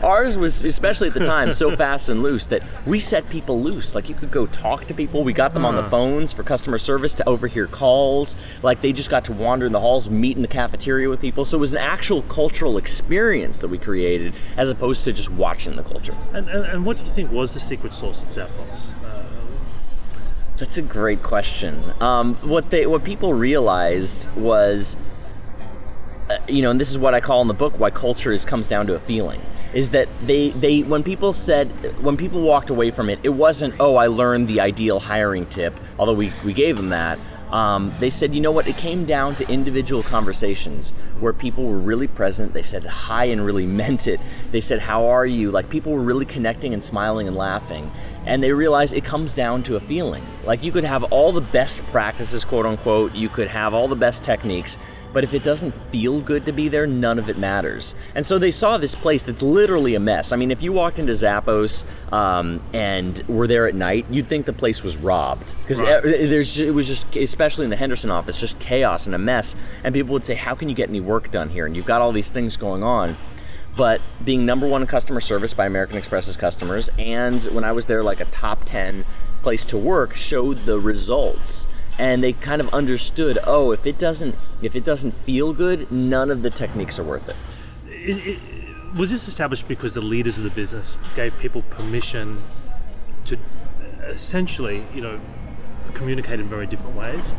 ours 0.04 0.36
was 0.36 0.64
especially 0.64 1.08
at 1.08 1.14
the 1.14 1.24
time 1.26 1.52
so 1.52 1.74
fast 1.76 2.08
and 2.08 2.22
loose 2.22 2.46
that 2.46 2.62
we 2.86 3.00
set 3.00 3.28
people 3.30 3.60
loose. 3.60 3.94
Like 3.94 4.08
you 4.08 4.14
could 4.14 4.30
go 4.30 4.46
talk 4.46 4.86
to 4.86 4.94
people. 4.94 5.24
We 5.24 5.32
got 5.32 5.54
them 5.54 5.64
on 5.64 5.74
the 5.74 5.80
uh-huh. 5.80 5.90
phones 5.90 6.32
for 6.32 6.42
customer 6.42 6.78
service 6.78 7.14
to 7.14 7.28
overhear 7.28 7.66
calls. 7.66 8.36
Like 8.62 8.80
they 8.82 8.92
just 8.92 9.10
got 9.10 9.24
to 9.26 9.32
wander 9.32 9.66
in 9.66 9.72
the 9.72 9.80
halls, 9.80 10.08
meet 10.08 10.36
in 10.36 10.42
the 10.42 10.48
cafeteria 10.48 11.08
with 11.08 11.20
people. 11.20 11.44
So 11.44 11.58
it 11.58 11.60
was 11.60 11.72
an 11.72 11.78
actual 11.78 12.22
cultural 12.22 12.76
experience 12.78 13.60
that 13.60 13.68
we 13.68 13.78
created, 13.78 14.34
as 14.56 14.70
opposed 14.70 15.04
to 15.04 15.12
just 15.12 15.29
watching 15.36 15.76
the 15.76 15.82
culture. 15.82 16.14
and, 16.32 16.48
and, 16.48 16.64
and 16.66 16.86
what 16.86 16.96
do 16.96 17.04
you 17.04 17.10
think 17.10 17.30
was 17.32 17.54
the 17.54 17.60
secret 17.60 17.92
sauce 17.92 18.24
at 18.24 18.48
Zappos? 18.48 18.92
Uh, 19.04 19.22
That's 20.58 20.76
a 20.76 20.82
great 20.82 21.22
question. 21.22 21.82
Um, 22.00 22.34
what 22.36 22.70
they 22.70 22.86
what 22.86 23.04
people 23.04 23.32
realized 23.34 24.28
was, 24.36 24.96
uh, 26.28 26.38
you 26.48 26.62
know, 26.62 26.70
and 26.70 26.80
this 26.80 26.90
is 26.90 26.98
what 26.98 27.14
I 27.14 27.20
call 27.20 27.40
in 27.42 27.48
the 27.48 27.54
book 27.54 27.78
why 27.78 27.90
culture 27.90 28.32
is 28.32 28.44
comes 28.44 28.68
down 28.68 28.86
to 28.88 28.94
a 28.94 28.98
feeling. 29.00 29.40
Is 29.72 29.90
that 29.90 30.08
they 30.26 30.50
they 30.50 30.82
when 30.82 31.02
people 31.04 31.32
said 31.32 31.68
when 32.02 32.16
people 32.16 32.42
walked 32.42 32.70
away 32.70 32.90
from 32.90 33.08
it, 33.08 33.20
it 33.22 33.28
wasn't 33.30 33.74
oh 33.78 33.96
I 33.96 34.08
learned 34.08 34.48
the 34.48 34.60
ideal 34.60 34.98
hiring 34.98 35.46
tip, 35.46 35.78
although 35.98 36.14
we 36.14 36.32
we 36.44 36.52
gave 36.52 36.76
them 36.76 36.88
that. 36.90 37.18
Um, 37.52 37.92
they 37.98 38.10
said, 38.10 38.34
you 38.34 38.40
know 38.40 38.52
what? 38.52 38.68
It 38.68 38.76
came 38.76 39.04
down 39.04 39.34
to 39.36 39.48
individual 39.48 40.02
conversations 40.02 40.90
where 41.18 41.32
people 41.32 41.64
were 41.66 41.78
really 41.78 42.06
present. 42.06 42.52
They 42.52 42.62
said 42.62 42.84
hi 42.84 43.24
and 43.24 43.44
really 43.44 43.66
meant 43.80 44.06
it. 44.06 44.20
They 44.50 44.60
said, 44.60 44.80
"How 44.80 45.06
are 45.06 45.26
you?" 45.26 45.50
Like 45.50 45.68
people 45.68 45.92
were 45.92 46.02
really 46.02 46.26
connecting 46.26 46.74
and 46.74 46.84
smiling 46.84 47.26
and 47.26 47.36
laughing 47.36 47.90
and 48.26 48.42
they 48.42 48.52
realized 48.52 48.94
it 48.94 49.04
comes 49.04 49.34
down 49.34 49.62
to 49.64 49.76
a 49.76 49.80
feeling. 49.80 50.24
Like 50.44 50.62
you 50.62 50.72
could 50.72 50.84
have 50.84 51.04
all 51.04 51.32
the 51.32 51.40
best 51.40 51.82
practices, 51.86 52.44
quote 52.44 52.66
unquote, 52.66 53.14
you 53.14 53.28
could 53.28 53.48
have 53.48 53.72
all 53.74 53.88
the 53.88 53.96
best 53.96 54.22
techniques, 54.22 54.78
but 55.12 55.24
if 55.24 55.34
it 55.34 55.42
doesn't 55.42 55.72
feel 55.90 56.20
good 56.20 56.46
to 56.46 56.52
be 56.52 56.68
there, 56.68 56.86
none 56.86 57.18
of 57.18 57.28
it 57.28 57.38
matters. 57.38 57.94
And 58.14 58.24
so 58.24 58.38
they 58.38 58.50
saw 58.50 58.76
this 58.78 58.94
place 58.94 59.22
that's 59.22 59.42
literally 59.42 59.94
a 59.94 60.00
mess. 60.00 60.32
I 60.32 60.36
mean, 60.36 60.50
if 60.50 60.62
you 60.62 60.72
walked 60.72 60.98
into 60.98 61.12
Zappos 61.12 61.84
um, 62.12 62.60
and 62.72 63.22
were 63.28 63.46
there 63.46 63.66
at 63.66 63.74
night, 63.74 64.06
you'd 64.10 64.26
think 64.26 64.46
the 64.46 64.52
place 64.52 64.82
was 64.82 64.96
robbed 64.96 65.54
because 65.62 65.80
Right. 65.80 66.02
there's 66.02 66.58
it 66.60 66.74
was 66.74 66.86
just, 66.86 67.16
especially 67.16 67.64
in 67.64 67.70
the 67.70 67.76
Henderson 67.76 68.10
office, 68.10 68.38
just 68.38 68.58
chaos 68.58 69.06
and 69.06 69.14
a 69.14 69.18
mess. 69.18 69.56
And 69.84 69.94
people 69.94 70.12
would 70.12 70.24
say, 70.24 70.34
"How 70.34 70.54
can 70.54 70.68
you 70.68 70.74
get 70.74 70.88
any 70.88 71.00
work 71.00 71.30
done 71.30 71.48
here?" 71.48 71.66
And 71.66 71.74
you've 71.74 71.86
got 71.86 72.00
all 72.00 72.12
these 72.12 72.30
things 72.30 72.56
going 72.56 72.82
on 72.82 73.16
but 73.76 74.00
being 74.24 74.44
number 74.44 74.66
one 74.66 74.82
in 74.82 74.86
customer 74.88 75.20
service 75.20 75.54
by 75.54 75.64
American 75.64 75.96
Express's 75.96 76.36
customers, 76.36 76.90
and 76.98 77.42
when 77.44 77.64
I 77.64 77.72
was 77.72 77.86
there, 77.86 78.02
like 78.02 78.20
a 78.20 78.24
top 78.26 78.64
10 78.66 79.04
place 79.42 79.64
to 79.66 79.78
work, 79.78 80.14
showed 80.14 80.66
the 80.66 80.78
results. 80.78 81.66
And 82.00 82.24
they 82.24 82.32
kind 82.32 82.62
of 82.62 82.68
understood, 82.70 83.38
oh, 83.44 83.72
if 83.72 83.84
it 83.86 83.98
doesn't, 83.98 84.34
if 84.62 84.74
it 84.74 84.84
doesn't 84.84 85.12
feel 85.12 85.52
good, 85.52 85.92
none 85.92 86.30
of 86.30 86.40
the 86.40 86.48
techniques 86.48 86.98
are 86.98 87.04
worth 87.04 87.28
it. 87.28 87.36
it, 87.86 88.26
it, 88.26 88.38
was 88.96 89.10
this 89.10 89.28
established 89.28 89.68
because 89.68 89.92
the 89.92 90.00
leaders 90.00 90.38
of 90.38 90.44
the 90.44 90.50
business 90.50 90.96
gave 91.14 91.38
people 91.38 91.62
permission 91.62 92.42
to 93.26 93.38
essentially, 94.04 94.82
you 94.94 95.02
know, 95.02 95.20
communicate 95.92 96.40
in 96.40 96.48
very 96.48 96.66
different 96.66 96.96
ways? 96.96 97.36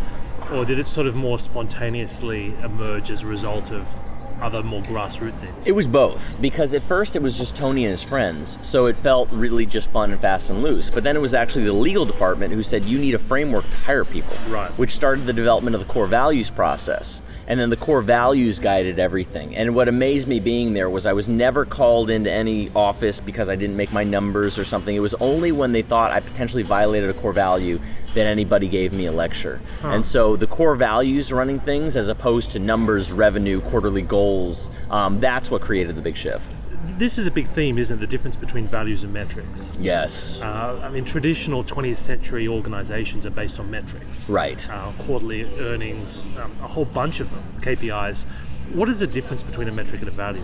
Or 0.52 0.64
did 0.64 0.78
it 0.78 0.86
sort 0.86 1.08
of 1.08 1.16
more 1.16 1.40
spontaneously 1.40 2.54
emerge 2.64 3.10
as 3.10 3.24
a 3.24 3.28
result 3.28 3.72
of 3.72 3.96
other 4.42 4.64
more 4.64 4.82
grassroots 4.82 5.34
things? 5.34 5.68
It 5.68 5.74
was 5.74 5.88
both 5.88 6.40
because 6.42 6.74
at 6.74 6.84
first 6.84 7.16
it 7.16 7.22
was 7.22 7.38
just 7.38 7.56
Tony 7.56 7.86
and 7.86 7.92
his 7.92 8.04
friends, 8.04 8.58
so 8.62 8.88
it 8.88 8.96
felt 8.98 9.30
really 9.32 9.66
just 9.66 9.90
fun 9.92 10.12
and 10.12 10.20
fast 10.20 10.50
and 10.50 10.64
loose. 10.64 10.90
But 10.90 11.04
then 11.04 11.16
it 11.16 11.20
was 11.20 11.34
actually 11.34 11.66
the 11.66 11.74
legal 11.74 12.06
department 12.06 12.54
who 12.54 12.64
said 12.64 12.84
you 12.84 12.98
need 12.98 13.14
a 13.14 13.20
framework 13.20 13.70
to 13.70 13.78
hire 13.78 14.06
people, 14.06 14.36
Right. 14.50 14.72
Which 14.72 14.92
started 14.92 15.26
the 15.26 15.34
development 15.34 15.76
of 15.76 15.86
the 15.86 15.92
core 15.92 16.08
values 16.08 16.50
process, 16.50 17.22
and 17.48 17.60
then 17.60 17.70
the 17.70 17.78
core 17.78 18.02
values 18.02 18.60
guided 18.60 19.00
everything. 19.00 19.56
And 19.56 19.76
what 19.76 19.88
amazed 19.88 20.28
me 20.28 20.40
being 20.40 20.74
there 20.74 20.90
was 20.90 21.06
I 21.06 21.14
was 21.14 21.28
never 21.28 21.66
called 21.66 22.10
into 22.10 22.32
any 22.32 22.70
office 22.76 23.20
because 23.20 23.50
I 23.50 23.56
didn't 23.56 23.76
make 23.76 23.92
my 23.92 24.04
numbers 24.04 24.58
or 24.58 24.66
something. 24.66 24.96
It 24.96 25.00
was 25.00 25.14
only 25.16 25.52
when 25.52 25.72
they 25.72 25.82
thought 25.82 26.12
I 26.12 26.20
potentially 26.20 26.64
violated 26.64 27.10
a 27.10 27.14
core 27.14 27.34
value 27.34 27.80
that 28.14 28.26
anybody 28.26 28.68
gave 28.68 28.92
me 28.94 29.06
a 29.06 29.12
lecture. 29.12 29.62
And 29.84 30.06
so 30.06 30.36
the 30.36 30.48
core 30.48 30.76
values 30.76 31.32
running 31.32 31.60
things 31.60 31.96
as 31.96 32.08
opposed 32.08 32.52
to 32.52 32.60
numbers, 32.60 33.12
revenue, 33.12 33.62
quarterly 33.62 34.02
goals, 34.02 34.70
um, 34.90 35.20
that's 35.20 35.50
what 35.50 35.62
created 35.62 35.96
the 35.96 36.02
big 36.02 36.16
shift. 36.16 36.46
This 36.84 37.18
is 37.18 37.28
a 37.28 37.32
big 37.32 37.48
theme, 37.48 37.78
isn't 37.78 37.98
it? 37.98 38.00
The 38.00 38.08
difference 38.08 38.36
between 38.36 38.68
values 38.68 39.04
and 39.04 39.14
metrics. 39.14 39.72
Yes. 39.80 40.42
Uh, 40.42 40.82
I 40.84 40.90
mean, 40.90 41.06
traditional 41.06 41.64
20th 41.64 41.98
century 41.98 42.48
organizations 42.48 43.26
are 43.26 43.32
based 43.32 43.60
on 43.60 43.70
metrics. 43.70 44.30
Right. 44.30 44.68
Uh, 44.70 44.92
quarterly 45.00 45.44
earnings, 45.60 46.28
um, 46.38 46.52
a 46.62 46.68
whole 46.68 46.86
bunch 46.86 47.20
of 47.20 47.30
them, 47.32 47.44
KPIs. 47.62 48.26
What 48.74 48.90
is 48.90 49.00
the 49.00 49.08
difference 49.08 49.44
between 49.44 49.68
a 49.68 49.72
metric 49.72 50.02
and 50.02 50.10
a 50.10 50.12
value? 50.12 50.44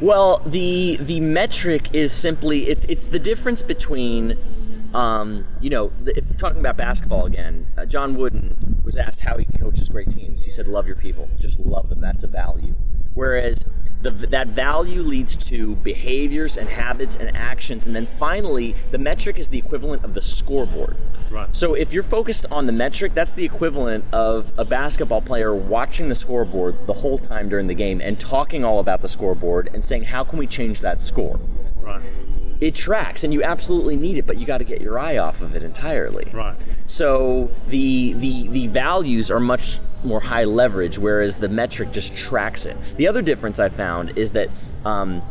Well, 0.00 0.38
the 0.46 0.96
the 0.96 1.18
metric 1.20 1.92
is 1.92 2.12
simply 2.12 2.68
it, 2.68 2.84
it's 2.88 3.06
the 3.06 3.18
difference 3.18 3.62
between, 3.62 4.38
um, 4.94 5.46
you 5.60 5.70
know, 5.70 5.92
if 6.06 6.36
talking 6.36 6.60
about 6.60 6.76
basketball 6.76 7.26
again, 7.26 7.66
uh, 7.76 7.84
John 7.84 8.16
Wooden 8.16 8.82
was 8.84 8.96
asked 8.96 9.20
how 9.20 9.36
he 9.36 9.44
coaches 9.44 9.88
great 9.88 10.10
teams. 10.10 10.44
He 10.44 10.50
said, 10.50 10.66
"Love 10.66 10.86
your 10.86 10.96
people, 10.96 11.28
just 11.38 11.58
love 11.58 11.88
them. 11.88 12.00
That's 12.00 12.22
a 12.22 12.28
value." 12.28 12.74
Whereas 13.14 13.64
the, 14.00 14.10
that 14.10 14.48
value 14.48 15.02
leads 15.02 15.36
to 15.48 15.74
behaviors 15.76 16.56
and 16.56 16.68
habits 16.68 17.16
and 17.16 17.36
actions, 17.36 17.86
and 17.86 17.96
then 17.96 18.06
finally, 18.18 18.76
the 18.92 18.98
metric 18.98 19.38
is 19.38 19.48
the 19.48 19.58
equivalent 19.58 20.04
of 20.04 20.14
the 20.14 20.22
scoreboard. 20.22 20.96
Right. 21.28 21.54
So 21.54 21.74
if 21.74 21.92
you're 21.92 22.04
focused 22.04 22.46
on 22.50 22.66
the 22.66 22.72
metric, 22.72 23.14
that's 23.14 23.34
the 23.34 23.44
equivalent 23.44 24.04
of 24.12 24.52
a 24.56 24.64
basketball 24.64 25.20
player 25.20 25.54
watching 25.54 26.08
the 26.08 26.14
scoreboard 26.14 26.86
the 26.86 26.92
whole 26.92 27.18
time 27.18 27.48
during 27.48 27.66
the 27.66 27.74
game 27.74 28.00
and 28.00 28.18
talking 28.20 28.64
all 28.64 28.78
about 28.78 29.02
the 29.02 29.08
scoreboard 29.08 29.68
and 29.74 29.84
saying, 29.84 30.04
"How 30.04 30.22
can 30.22 30.38
we 30.38 30.46
change 30.46 30.80
that 30.80 31.02
score?" 31.02 31.40
Right. 31.76 32.00
It 32.60 32.74
tracks, 32.74 33.22
and 33.24 33.32
you 33.32 33.42
absolutely 33.42 33.96
need 33.96 34.18
it, 34.18 34.26
but 34.26 34.36
you 34.36 34.46
got 34.46 34.58
to 34.58 34.64
get 34.64 34.80
your 34.80 34.98
eye 34.98 35.18
off 35.18 35.40
of 35.40 35.54
it 35.54 35.62
entirely. 35.62 36.28
Right. 36.32 36.56
So 36.86 37.50
the 37.68 38.14
the 38.14 38.48
the 38.48 38.66
values 38.68 39.30
are 39.30 39.40
much 39.40 39.78
more 40.04 40.20
high 40.20 40.44
leverage, 40.44 40.98
whereas 40.98 41.36
the 41.36 41.48
metric 41.48 41.92
just 41.92 42.16
tracks 42.16 42.66
it. 42.66 42.76
The 42.96 43.06
other 43.06 43.22
difference 43.22 43.58
I 43.58 43.68
found 43.68 44.16
is 44.18 44.32
that. 44.32 44.48
Um, 44.84 45.22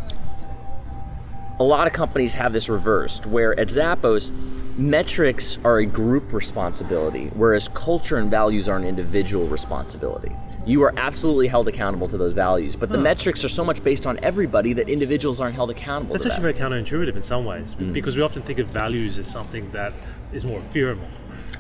a 1.60 1.64
lot 1.64 1.88
of 1.88 1.94
companies 1.94 2.36
have 2.36 2.54
this 2.54 2.70
reversed, 2.70 3.26
where 3.26 3.60
at 3.60 3.70
Zappos, 3.70 4.32
metrics 4.78 5.58
are 5.64 5.80
a 5.80 5.86
group 5.88 6.32
responsibility, 6.32 7.32
whereas 7.34 7.68
culture 7.70 8.18
and 8.18 8.30
values 8.30 8.70
are 8.70 8.78
an 8.78 8.84
individual 8.84 9.48
responsibility. 9.48 10.36
You 10.68 10.84
are 10.84 10.94
absolutely 10.98 11.48
held 11.48 11.70
accountable 11.70 12.10
to 12.10 12.18
those 12.18 12.34
values, 12.34 12.76
but 12.76 12.90
the 12.90 12.98
metrics 12.98 13.44
are 13.46 13.50
so 13.50 13.64
much 13.64 13.82
based 13.84 14.06
on 14.06 14.20
everybody 14.22 14.74
that 14.74 14.90
individuals 14.90 15.40
aren't 15.40 15.56
held 15.56 15.70
accountable 15.70 16.12
That's 16.14 16.26
actually 16.26 16.52
that. 16.52 16.58
very 16.60 16.84
counterintuitive 16.84 17.16
in 17.16 17.22
some 17.24 17.46
ways 17.46 17.74
because 17.74 18.18
we 18.18 18.22
often 18.22 18.42
think 18.42 18.60
of 18.60 18.68
values 18.68 19.18
as 19.18 19.32
something 19.32 19.72
that 19.72 19.94
is 20.34 20.46
more 20.46 20.60
ephemeral, 20.60 21.08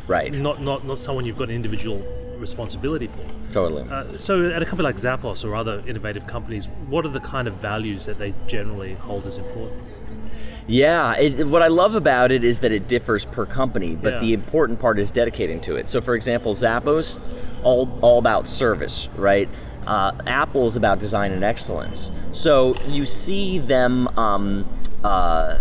right, 0.07 0.37
not 0.37 0.61
not 0.61 0.85
not 0.85 0.99
someone 0.99 1.23
you've 1.25 1.37
got 1.37 1.47
an 1.49 1.55
individual 1.55 2.05
responsibility 2.37 3.07
for. 3.07 3.21
totally. 3.53 3.89
Uh, 3.89 4.17
so, 4.17 4.49
at 4.49 4.61
a 4.61 4.65
company 4.65 4.83
like 4.85 4.97
Zappos 4.97 5.43
or 5.43 5.55
other 5.55 5.81
innovative 5.87 6.27
companies, 6.27 6.67
what 6.89 7.05
are 7.05 7.09
the 7.09 7.21
kind 7.21 7.47
of 7.47 7.53
values 7.55 8.05
that 8.07 8.17
they 8.19 8.33
generally 8.45 8.93
hold 8.95 9.25
as 9.25 9.37
important? 9.37 9.81
Yeah, 10.67 11.15
it, 11.15 11.47
what 11.47 11.63
I 11.63 11.67
love 11.67 11.95
about 11.95 12.29
it 12.33 12.43
is 12.43 12.59
that 12.59 12.73
it 12.73 12.89
differs 12.89 13.23
per 13.23 13.45
company, 13.45 13.95
but 13.95 14.13
Yeah. 14.15 14.19
the 14.19 14.33
important 14.33 14.81
part 14.81 14.99
is 14.99 15.11
dedicating 15.11 15.61
to 15.61 15.77
it. 15.77 15.89
So, 15.89 16.01
for 16.01 16.13
example, 16.13 16.53
Zappos, 16.55 17.17
all 17.63 17.89
all 18.01 18.19
about 18.19 18.47
service, 18.47 19.09
right? 19.15 19.49
Uh, 19.85 20.11
Apple 20.27 20.65
is 20.65 20.75
about 20.75 20.99
design 20.99 21.31
and 21.31 21.43
excellence. 21.43 22.11
So 22.33 22.75
you 22.87 23.05
see 23.05 23.59
them, 23.59 24.09
um, 24.17 24.67
uh, 25.03 25.57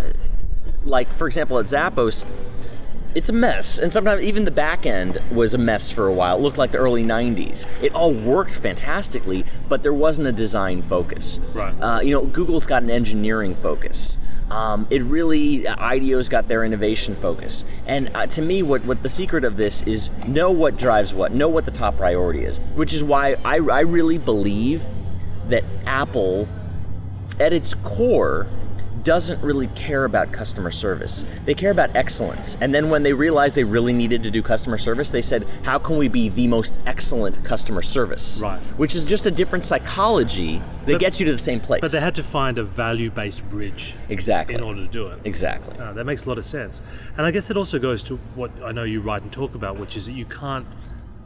like 0.82 1.12
for 1.14 1.28
example, 1.28 1.58
at 1.58 1.66
Zappos, 1.66 2.24
it's 3.14 3.28
a 3.28 3.32
mess, 3.32 3.78
and 3.78 3.92
sometimes 3.92 4.22
even 4.22 4.44
the 4.44 4.50
back 4.50 4.84
end 4.84 5.22
was 5.30 5.54
a 5.54 5.58
mess 5.58 5.90
for 5.90 6.06
a 6.06 6.12
while. 6.12 6.36
It 6.36 6.42
looked 6.42 6.58
like 6.58 6.72
the 6.72 6.78
early 6.78 7.04
'90s. 7.04 7.66
It 7.80 7.94
all 7.94 8.12
worked 8.12 8.52
fantastically, 8.52 9.44
but 9.68 9.82
there 9.82 9.94
wasn't 9.94 10.28
a 10.28 10.32
design 10.32 10.82
focus. 10.82 11.40
Right. 11.54 11.72
Uh, 11.80 12.00
you 12.00 12.10
know, 12.10 12.26
Google's 12.26 12.66
got 12.66 12.82
an 12.82 12.90
engineering 12.90 13.54
focus. 13.54 14.18
Um, 14.50 14.86
it 14.90 15.02
really, 15.02 15.66
IDEO's 15.66 16.28
got 16.28 16.46
their 16.46 16.64
innovation 16.64 17.16
focus. 17.16 17.64
And 17.86 18.10
uh, 18.14 18.26
to 18.28 18.42
me, 18.42 18.62
what, 18.62 18.84
what 18.84 19.02
the 19.02 19.08
secret 19.08 19.44
of 19.44 19.56
this 19.56 19.82
is 19.82 20.10
know 20.26 20.50
what 20.50 20.76
drives 20.76 21.12
what, 21.14 21.32
know 21.32 21.48
what 21.48 21.64
the 21.64 21.72
top 21.72 21.96
priority 21.96 22.44
is, 22.44 22.58
which 22.74 22.94
is 22.94 23.02
why 23.02 23.36
I, 23.44 23.56
I 23.56 23.80
really 23.80 24.18
believe 24.18 24.84
that 25.48 25.64
Apple, 25.84 26.48
at 27.40 27.52
its 27.52 27.74
core, 27.74 28.46
doesn't 29.06 29.40
really 29.40 29.68
care 29.68 30.04
about 30.04 30.32
customer 30.32 30.72
service. 30.72 31.24
They 31.44 31.54
care 31.54 31.70
about 31.70 31.94
excellence. 31.94 32.56
And 32.60 32.74
then 32.74 32.90
when 32.90 33.04
they 33.04 33.12
realized 33.12 33.54
they 33.54 33.62
really 33.62 33.92
needed 33.92 34.24
to 34.24 34.32
do 34.32 34.42
customer 34.42 34.78
service, 34.78 35.10
they 35.10 35.22
said, 35.22 35.46
how 35.62 35.78
can 35.78 35.96
we 35.96 36.08
be 36.08 36.28
the 36.28 36.48
most 36.48 36.74
excellent 36.86 37.42
customer 37.44 37.82
service? 37.82 38.40
Right. 38.42 38.58
Which 38.76 38.96
is 38.96 39.04
just 39.04 39.24
a 39.24 39.30
different 39.30 39.62
psychology 39.64 40.58
that 40.86 40.94
But- 40.94 41.00
gets 41.00 41.20
you 41.20 41.26
to 41.26 41.32
the 41.32 41.38
same 41.38 41.60
place. 41.60 41.82
But 41.82 41.92
they 41.92 42.00
had 42.00 42.16
to 42.16 42.24
find 42.24 42.58
a 42.58 42.64
value-based 42.64 43.48
bridge 43.48 43.94
exactly. 44.08 44.56
in 44.56 44.60
order 44.60 44.80
to 44.84 44.88
do 44.90 45.06
it. 45.06 45.20
Exactly. 45.24 45.78
Uh, 45.78 45.92
that 45.92 46.04
makes 46.04 46.24
a 46.24 46.28
lot 46.28 46.38
of 46.38 46.44
sense. 46.44 46.82
And 47.16 47.24
I 47.24 47.30
guess 47.30 47.48
it 47.48 47.56
also 47.56 47.78
goes 47.78 48.02
to 48.04 48.16
what 48.34 48.50
I 48.64 48.72
know 48.72 48.82
you 48.82 49.00
write 49.00 49.22
and 49.22 49.30
talk 49.30 49.54
about, 49.54 49.78
which 49.78 49.96
is 49.96 50.06
that 50.06 50.14
you 50.14 50.24
can't 50.24 50.66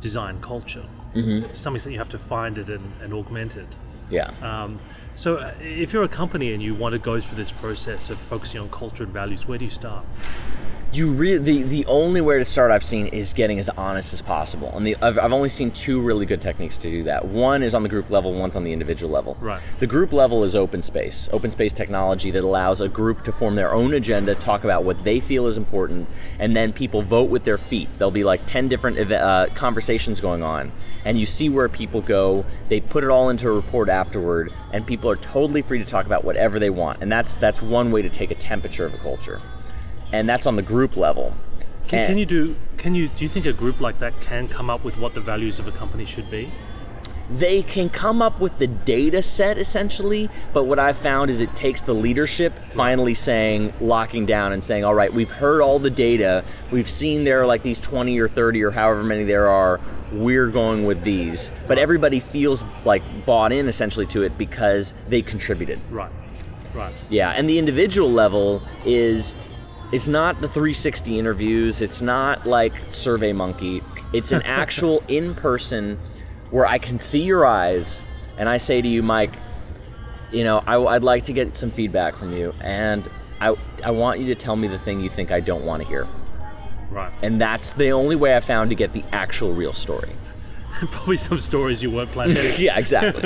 design 0.00 0.38
culture. 0.42 0.84
Mm-hmm. 1.14 1.48
To 1.48 1.54
some 1.54 1.74
extent, 1.74 1.94
you 1.94 1.98
have 1.98 2.10
to 2.10 2.18
find 2.18 2.58
it 2.58 2.68
and, 2.68 2.92
and 3.00 3.14
augment 3.14 3.56
it. 3.56 3.68
Yeah. 4.10 4.32
Um, 4.42 4.80
so, 5.14 5.36
uh, 5.36 5.54
if 5.60 5.92
you're 5.92 6.02
a 6.02 6.08
company 6.08 6.52
and 6.52 6.62
you 6.62 6.74
want 6.74 6.92
to 6.92 6.98
go 6.98 7.20
through 7.20 7.36
this 7.36 7.52
process 7.52 8.10
of 8.10 8.18
focusing 8.18 8.60
on 8.60 8.68
culture 8.68 9.04
and 9.04 9.12
values, 9.12 9.46
where 9.46 9.58
do 9.58 9.64
you 9.64 9.70
start? 9.70 10.04
You 10.92 11.12
really 11.12 11.38
the 11.38 11.62
the 11.62 11.86
only 11.86 12.20
way 12.20 12.38
to 12.38 12.44
start 12.44 12.72
I've 12.72 12.82
seen 12.82 13.06
is 13.06 13.32
getting 13.32 13.60
as 13.60 13.68
honest 13.68 14.12
as 14.12 14.20
possible, 14.20 14.76
and 14.76 14.84
the 14.84 14.96
I've, 15.00 15.20
I've 15.20 15.32
only 15.32 15.48
seen 15.48 15.70
two 15.70 16.00
really 16.00 16.26
good 16.26 16.42
techniques 16.42 16.76
to 16.78 16.90
do 16.90 17.04
that. 17.04 17.26
One 17.26 17.62
is 17.62 17.76
on 17.76 17.84
the 17.84 17.88
group 17.88 18.10
level, 18.10 18.34
one's 18.34 18.56
on 18.56 18.64
the 18.64 18.72
individual 18.72 19.12
level. 19.12 19.36
Right. 19.40 19.62
The 19.78 19.86
group 19.86 20.12
level 20.12 20.42
is 20.42 20.56
open 20.56 20.82
space, 20.82 21.28
open 21.32 21.52
space 21.52 21.72
technology 21.72 22.32
that 22.32 22.42
allows 22.42 22.80
a 22.80 22.88
group 22.88 23.22
to 23.22 23.30
form 23.30 23.54
their 23.54 23.72
own 23.72 23.94
agenda, 23.94 24.34
talk 24.34 24.64
about 24.64 24.82
what 24.82 25.04
they 25.04 25.20
feel 25.20 25.46
is 25.46 25.56
important, 25.56 26.08
and 26.40 26.56
then 26.56 26.72
people 26.72 27.02
vote 27.02 27.30
with 27.30 27.44
their 27.44 27.58
feet. 27.58 27.88
There'll 27.98 28.10
be 28.10 28.24
like 28.24 28.44
ten 28.46 28.66
different 28.66 28.98
eve- 28.98 29.12
uh, 29.12 29.46
conversations 29.54 30.20
going 30.20 30.42
on, 30.42 30.72
and 31.04 31.20
you 31.20 31.24
see 31.24 31.48
where 31.48 31.68
people 31.68 32.00
go. 32.00 32.44
They 32.68 32.80
put 32.80 33.04
it 33.04 33.10
all 33.10 33.28
into 33.28 33.48
a 33.48 33.52
report 33.52 33.88
afterward, 33.88 34.52
and 34.72 34.84
people 34.84 35.08
are 35.08 35.16
totally 35.16 35.62
free 35.62 35.78
to 35.78 35.84
talk 35.84 36.06
about 36.06 36.24
whatever 36.24 36.58
they 36.58 36.70
want, 36.70 37.00
and 37.00 37.12
that's 37.12 37.36
that's 37.36 37.62
one 37.62 37.92
way 37.92 38.02
to 38.02 38.10
take 38.10 38.32
a 38.32 38.34
temperature 38.34 38.84
of 38.84 38.92
a 38.92 38.98
culture 38.98 39.40
and 40.12 40.28
that's 40.28 40.46
on 40.46 40.56
the 40.56 40.62
group 40.62 40.96
level. 40.96 41.34
Can, 41.88 42.06
can 42.06 42.18
you 42.18 42.26
do? 42.26 42.56
Can 42.76 42.94
you 42.94 43.08
do 43.08 43.24
you 43.24 43.28
think 43.28 43.46
a 43.46 43.52
group 43.52 43.80
like 43.80 43.98
that 43.98 44.20
can 44.20 44.48
come 44.48 44.70
up 44.70 44.84
with 44.84 44.96
what 44.96 45.14
the 45.14 45.20
values 45.20 45.58
of 45.58 45.66
a 45.66 45.72
company 45.72 46.04
should 46.04 46.30
be? 46.30 46.52
They 47.30 47.62
can 47.62 47.90
come 47.90 48.20
up 48.20 48.40
with 48.40 48.58
the 48.58 48.66
data 48.66 49.22
set 49.22 49.56
essentially, 49.56 50.28
but 50.52 50.64
what 50.64 50.80
I've 50.80 50.98
found 50.98 51.30
is 51.30 51.40
it 51.40 51.54
takes 51.54 51.82
the 51.82 51.94
leadership 51.94 52.58
finally 52.58 53.14
saying, 53.14 53.72
locking 53.80 54.26
down 54.26 54.52
and 54.52 54.64
saying, 54.64 54.84
all 54.84 54.94
right, 54.94 55.12
we've 55.12 55.30
heard 55.30 55.62
all 55.62 55.78
the 55.78 55.90
data, 55.90 56.44
we've 56.72 56.90
seen 56.90 57.22
there 57.22 57.40
are 57.40 57.46
like 57.46 57.62
these 57.62 57.78
20 57.78 58.18
or 58.18 58.26
30 58.28 58.64
or 58.64 58.72
however 58.72 59.04
many 59.04 59.22
there 59.22 59.46
are, 59.46 59.80
we're 60.10 60.48
going 60.48 60.86
with 60.86 61.04
these. 61.04 61.52
But 61.68 61.78
everybody 61.78 62.18
feels 62.18 62.64
like 62.84 63.02
bought 63.24 63.52
in 63.52 63.68
essentially 63.68 64.06
to 64.06 64.22
it 64.22 64.36
because 64.36 64.92
they 65.06 65.22
contributed. 65.22 65.78
Right. 65.88 66.10
Right. 66.74 66.94
Yeah, 67.08 67.30
and 67.30 67.48
the 67.48 67.58
individual 67.58 68.10
level 68.10 68.62
is 68.84 69.34
it's 69.92 70.06
not 70.06 70.40
the 70.40 70.48
360 70.48 71.18
interviews, 71.18 71.82
it's 71.82 72.00
not 72.00 72.46
like 72.46 72.72
Survey 72.90 73.32
Monkey. 73.32 73.82
It's 74.12 74.32
an 74.32 74.42
actual 74.44 75.02
in-person 75.08 75.98
where 76.50 76.66
I 76.66 76.78
can 76.78 76.98
see 76.98 77.22
your 77.22 77.46
eyes 77.46 78.02
and 78.38 78.48
I 78.48 78.58
say 78.58 78.80
to 78.80 78.88
you, 78.88 79.02
Mike, 79.02 79.32
you 80.32 80.44
know, 80.44 80.62
I, 80.66 80.76
would 80.78 81.02
like 81.02 81.24
to 81.24 81.32
get 81.32 81.56
some 81.56 81.70
feedback 81.70 82.16
from 82.16 82.32
you 82.32 82.54
and 82.60 83.08
I, 83.40 83.56
I 83.84 83.90
want 83.90 84.20
you 84.20 84.26
to 84.26 84.34
tell 84.34 84.56
me 84.56 84.68
the 84.68 84.78
thing 84.78 85.00
you 85.00 85.10
think 85.10 85.32
I 85.32 85.40
don't 85.40 85.64
want 85.64 85.82
to 85.82 85.88
hear. 85.88 86.06
Right. 86.90 87.12
And 87.22 87.40
that's 87.40 87.72
the 87.72 87.90
only 87.90 88.16
way 88.16 88.36
I 88.36 88.40
found 88.40 88.70
to 88.70 88.76
get 88.76 88.92
the 88.92 89.04
actual 89.12 89.52
real 89.52 89.72
story. 89.72 90.10
Probably 90.90 91.16
some 91.16 91.38
stories 91.38 91.82
you 91.82 91.90
weren't 91.90 92.12
planning. 92.12 92.36
yeah, 92.58 92.78
exactly. 92.78 93.22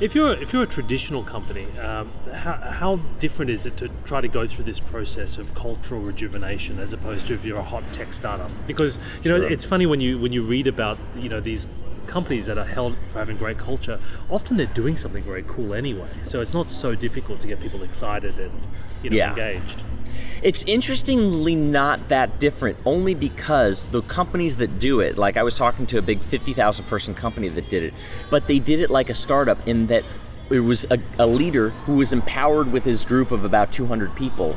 If 0.00 0.14
you're 0.14 0.32
if 0.34 0.52
you're 0.52 0.62
a 0.62 0.66
traditional 0.66 1.22
company, 1.22 1.66
um, 1.78 2.10
how, 2.32 2.52
how 2.54 2.96
different 3.18 3.50
is 3.50 3.66
it 3.66 3.76
to 3.78 3.88
try 4.04 4.20
to 4.20 4.28
go 4.28 4.46
through 4.46 4.64
this 4.64 4.80
process 4.80 5.36
of 5.38 5.54
cultural 5.54 6.00
rejuvenation 6.00 6.78
as 6.78 6.92
opposed 6.92 7.26
to 7.26 7.34
if 7.34 7.44
you're 7.44 7.58
a 7.58 7.62
hot 7.62 7.84
tech 7.92 8.12
startup? 8.12 8.50
Because 8.66 8.98
you 9.22 9.30
know 9.30 9.38
Sure. 9.38 9.50
it's 9.50 9.64
funny 9.64 9.86
when 9.86 10.00
you 10.00 10.18
when 10.18 10.32
you 10.32 10.42
read 10.42 10.66
about 10.66 10.98
you 11.16 11.28
know 11.28 11.40
these 11.40 11.68
companies 12.06 12.46
that 12.46 12.58
are 12.58 12.64
held 12.66 12.96
for 13.08 13.18
having 13.18 13.36
great 13.36 13.58
culture. 13.58 13.98
Often 14.30 14.56
they're 14.58 14.66
doing 14.66 14.96
something 14.96 15.22
very 15.22 15.42
cool 15.42 15.72
anyway, 15.74 16.08
so 16.22 16.40
it's 16.40 16.52
not 16.54 16.70
so 16.70 16.94
difficult 16.94 17.40
to 17.40 17.46
get 17.48 17.60
people 17.60 17.82
excited 17.82 18.38
and 18.38 18.52
you 19.02 19.10
know 19.10 19.16
Yeah. 19.16 19.30
engaged. 19.30 19.82
It's 20.42 20.64
interestingly 20.64 21.54
not 21.54 22.08
that 22.08 22.38
different, 22.38 22.78
only 22.84 23.14
because 23.14 23.84
the 23.84 24.02
companies 24.02 24.56
that 24.56 24.78
do 24.78 25.00
it, 25.00 25.16
like 25.16 25.36
I 25.36 25.42
was 25.42 25.56
talking 25.56 25.86
to 25.88 25.98
a 25.98 26.02
big 26.02 26.20
50,000 26.20 26.84
person 26.86 27.14
company 27.14 27.48
that 27.48 27.68
did 27.68 27.82
it, 27.82 27.94
but 28.30 28.46
they 28.46 28.58
did 28.58 28.80
it 28.80 28.90
like 28.90 29.10
a 29.10 29.14
startup 29.14 29.66
in 29.66 29.86
that 29.88 30.04
it 30.50 30.60
was 30.60 30.86
a, 30.90 30.98
a 31.18 31.26
leader 31.26 31.70
who 31.70 31.94
was 31.94 32.12
empowered 32.12 32.70
with 32.70 32.84
his 32.84 33.04
group 33.04 33.30
of 33.30 33.44
about 33.44 33.72
200 33.72 34.14
people 34.14 34.56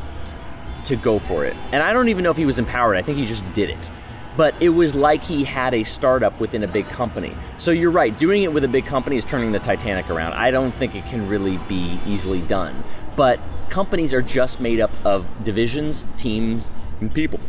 to 0.86 0.96
go 0.96 1.20
for 1.20 1.46
it. 1.46 1.56
And 1.72 1.82
I 1.84 1.94
don't 1.94 2.10
even 2.10 2.24
know 2.24 2.32
if 2.32 2.38
he 2.38 2.46
was 2.46 2.60
empowered, 2.60 2.98
I 2.98 3.02
think 3.02 3.18
he 3.18 3.26
just 3.26 3.44
did 3.54 3.70
it. 3.70 3.90
But 4.38 4.62
it 4.62 4.70
was 4.70 4.96
like 4.96 5.24
he 5.24 5.44
had 5.44 5.74
a 5.74 5.84
startup 5.84 6.40
within 6.40 6.64
a 6.64 6.68
big 6.68 6.88
company. 6.90 7.36
So 7.58 7.72
you're 7.72 7.92
right, 7.92 8.18
doing 8.18 8.44
it 8.44 8.54
with 8.54 8.64
a 8.64 8.68
big 8.68 8.86
company 8.86 9.18
is 9.18 9.26
turning 9.26 9.52
the 9.52 9.60
Titanic 9.60 10.10
around. 10.10 10.34
I 10.34 10.52
don't 10.52 10.72
think 10.76 10.96
it 10.96 11.06
can 11.06 11.28
really 11.28 11.58
be 11.68 12.00
easily 12.06 12.42
done. 12.44 12.84
But 13.16 13.40
companies 13.70 14.14
are 14.14 14.22
just 14.22 14.60
made 14.60 14.80
up 14.80 14.92
of 15.04 15.26
divisions, 15.44 16.06
teams, 16.18 16.72
and 17.02 17.14
people. 17.14 17.40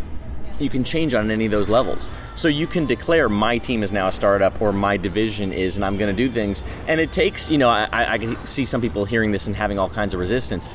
You 0.59 0.71
can 0.71 0.83
change 0.83 1.15
on 1.15 1.31
any 1.31 1.45
of 1.45 1.53
those 1.53 1.69
levels. 1.69 2.11
So 2.35 2.49
you 2.49 2.67
can 2.67 2.87
declare 2.87 3.29
my 3.29 3.59
team 3.59 3.83
is 3.83 3.93
now 3.93 4.09
a 4.09 4.13
startup 4.13 4.61
or 4.61 4.73
my 4.73 4.97
division 4.97 5.53
is 5.53 5.77
and 5.77 5.85
I'm 5.85 5.97
going 5.99 6.15
to 6.15 6.17
do 6.17 6.33
things. 6.33 6.65
And 6.89 7.01
it 7.01 7.13
takes, 7.13 7.51
you 7.51 7.59
know, 7.59 7.69
I, 7.69 7.89
I 7.93 8.13
I 8.15 8.19
can 8.19 8.47
see 8.47 8.65
some 8.65 8.81
people 8.81 9.05
hearing 9.05 9.31
this 9.31 9.47
and 9.47 9.55
having 9.55 9.79
all 9.79 9.89
kinds 9.89 10.15
of 10.15 10.21
resistance. 10.21 10.69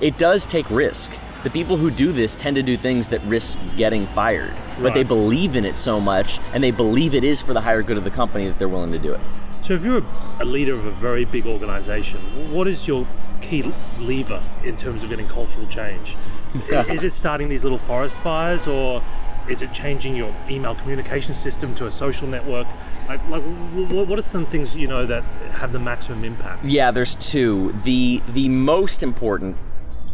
It 0.00 0.18
does 0.18 0.46
take 0.46 0.68
risk. 0.70 1.10
The 1.44 1.50
people 1.50 1.76
who 1.76 1.90
do 1.90 2.10
this 2.10 2.34
tend 2.34 2.56
to 2.56 2.62
do 2.62 2.74
things 2.74 3.10
that 3.10 3.22
risk 3.24 3.58
getting 3.76 4.06
fired, 4.08 4.54
but 4.80 4.94
they 4.94 5.02
believe 5.02 5.56
in 5.56 5.66
it 5.66 5.76
so 5.76 6.00
much 6.00 6.40
and 6.54 6.64
they 6.64 6.70
believe 6.70 7.14
it 7.14 7.22
is 7.22 7.42
for 7.42 7.52
the 7.52 7.60
higher 7.60 7.82
good 7.82 7.98
of 7.98 8.04
the 8.04 8.10
company 8.10 8.48
that 8.48 8.58
they're 8.58 8.68
willing 8.68 8.92
to 8.92 8.98
do 8.98 9.12
it. 9.12 9.20
So 9.60 9.74
if 9.74 9.84
you're 9.84 10.02
a, 10.40 10.44
leader 10.44 10.72
of 10.72 10.86
a 10.86 10.90
very 10.90 11.26
big 11.26 11.46
organization, 11.46 12.52
what 12.52 12.66
is 12.66 12.88
your 12.88 13.06
key 13.42 13.62
lever 13.98 14.42
in 14.64 14.78
terms 14.78 15.02
of 15.02 15.10
getting 15.10 15.28
cultural 15.28 15.66
change? 15.66 16.16
Is 16.70 17.02
it 17.02 17.12
starting 17.12 17.48
these 17.48 17.62
little 17.62 17.78
forest 17.78 18.16
fires 18.16 18.66
or 18.66 19.02
is 19.48 19.60
it 19.60 19.72
changing 19.72 20.16
your 20.16 20.34
email 20.48 20.74
communication 20.74 21.34
system 21.34 21.74
to 21.74 21.86
a 21.86 21.90
social 21.90 22.26
network? 22.26 22.66
Like, 23.08 23.26
like 23.28 23.42
wh- 23.42 23.88
wh- 23.88 24.08
what 24.08 24.18
are 24.18 24.22
some 24.22 24.46
things 24.46 24.76
you 24.76 24.86
know 24.86 25.04
that 25.04 25.22
have 25.52 25.72
the 25.72 25.78
maximum 25.78 26.24
impact? 26.24 26.64
Yeah, 26.64 26.90
there's 26.90 27.16
two. 27.16 27.74
The 27.84 28.22
the 28.28 28.48
most 28.48 29.02
important 29.02 29.56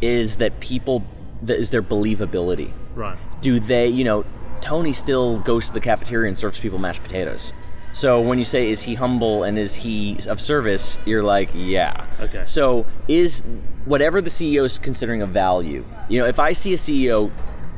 is 0.01 0.37
that 0.37 0.59
people 0.61 1.05
that 1.43 1.59
is 1.59 1.71
their 1.71 1.83
believability. 1.83 2.73
Right. 2.95 3.19
do 3.41 3.61
they, 3.61 3.89
you 3.89 4.05
know, 4.05 4.25
Tony 4.61 4.93
still 4.93 5.41
goes 5.41 5.69
to 5.69 5.73
the 5.73 5.81
cafeteria 5.81 6.29
and 6.29 6.37
serves 6.37 6.61
people 6.61 6.79
mashed 6.79 7.03
potatoes. 7.03 7.53
So 7.93 8.21
when 8.21 8.39
you 8.39 8.45
say 8.45 8.71
is 8.71 8.83
he 8.83 8.95
humble 8.95 9.43
and 9.43 9.59
is 9.59 9.75
he 9.75 10.19
of 10.29 10.41
service, 10.41 10.99
you're 11.07 11.23
like, 11.23 11.49
yeah. 11.55 12.07
Okay. 12.21 12.45
So 12.47 12.87
is 13.09 13.43
whatever 13.85 14.21
the 14.21 14.31
CEO 14.31 14.65
is 14.65 14.79
considering 14.79 15.23
a 15.23 15.27
value. 15.27 15.85
You 16.09 16.21
know, 16.21 16.27
if 16.27 16.39
I 16.39 16.53
see 16.53 16.73
a 16.73 16.77
CEO 16.77 17.33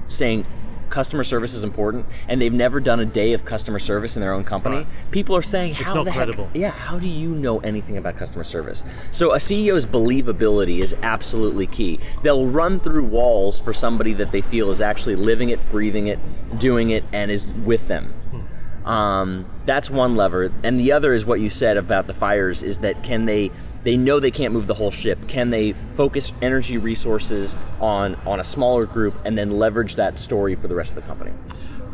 saying 0.08 0.44
customer 0.92 1.24
service 1.24 1.54
is 1.54 1.64
important 1.64 2.06
and 2.28 2.40
they've 2.40 2.52
never 2.52 2.78
done 2.78 3.00
a 3.00 3.04
day 3.04 3.32
of 3.32 3.44
customer 3.44 3.80
service 3.80 4.14
in 4.16 4.20
their 4.20 4.32
own 4.32 4.44
company, 4.44 4.76
Right. 4.76 4.86
people 5.10 5.34
are 5.34 5.42
saying 5.42 5.74
how 5.74 5.94
not 5.94 6.04
the 6.04 6.10
heck- 6.12 6.18
credible. 6.26 6.48
yeah, 6.54 6.70
how 6.70 6.98
do 7.00 7.08
you 7.08 7.30
know 7.30 7.58
anything 7.60 7.96
about 7.96 8.16
customer 8.16 8.44
service? 8.44 8.84
So 9.10 9.32
a 9.32 9.38
CEO's 9.40 9.86
believability 9.86 10.80
is 10.82 10.94
absolutely 11.02 11.66
key. 11.66 11.98
They'll 12.22 12.46
run 12.46 12.78
through 12.78 13.06
walls 13.06 13.58
for 13.58 13.72
somebody 13.72 14.12
that 14.14 14.30
they 14.30 14.42
feel 14.42 14.70
is 14.70 14.80
actually 14.80 15.16
living 15.16 15.48
it, 15.48 15.58
breathing 15.70 16.06
it, 16.06 16.18
doing 16.58 16.90
it, 16.90 17.02
and 17.12 17.30
is 17.30 17.50
with 17.64 17.88
them. 17.88 18.12
Um, 18.84 19.46
that's 19.66 19.88
one 19.90 20.16
lever, 20.16 20.52
and 20.62 20.78
the 20.78 20.92
other 20.92 21.12
is 21.12 21.24
what 21.24 21.40
you 21.40 21.48
said 21.48 21.76
about 21.76 22.06
the 22.06 22.14
fires: 22.14 22.62
is 22.62 22.78
that 22.78 23.02
can 23.02 23.26
they? 23.26 23.50
They 23.84 23.96
know 23.96 24.20
they 24.20 24.30
can't 24.30 24.52
move 24.54 24.68
the 24.68 24.74
whole 24.74 24.92
ship. 24.92 25.18
Can 25.26 25.50
they 25.50 25.74
focus 25.96 26.32
energy 26.40 26.78
resources 26.78 27.56
on 27.80 28.14
on 28.26 28.38
a 28.38 28.44
smaller 28.44 28.86
group 28.86 29.14
and 29.24 29.36
then 29.36 29.58
leverage 29.58 29.96
that 29.96 30.18
story 30.18 30.54
for 30.54 30.68
the 30.68 30.74
rest 30.76 30.96
of 30.96 31.02
the 31.02 31.08
company? 31.08 31.32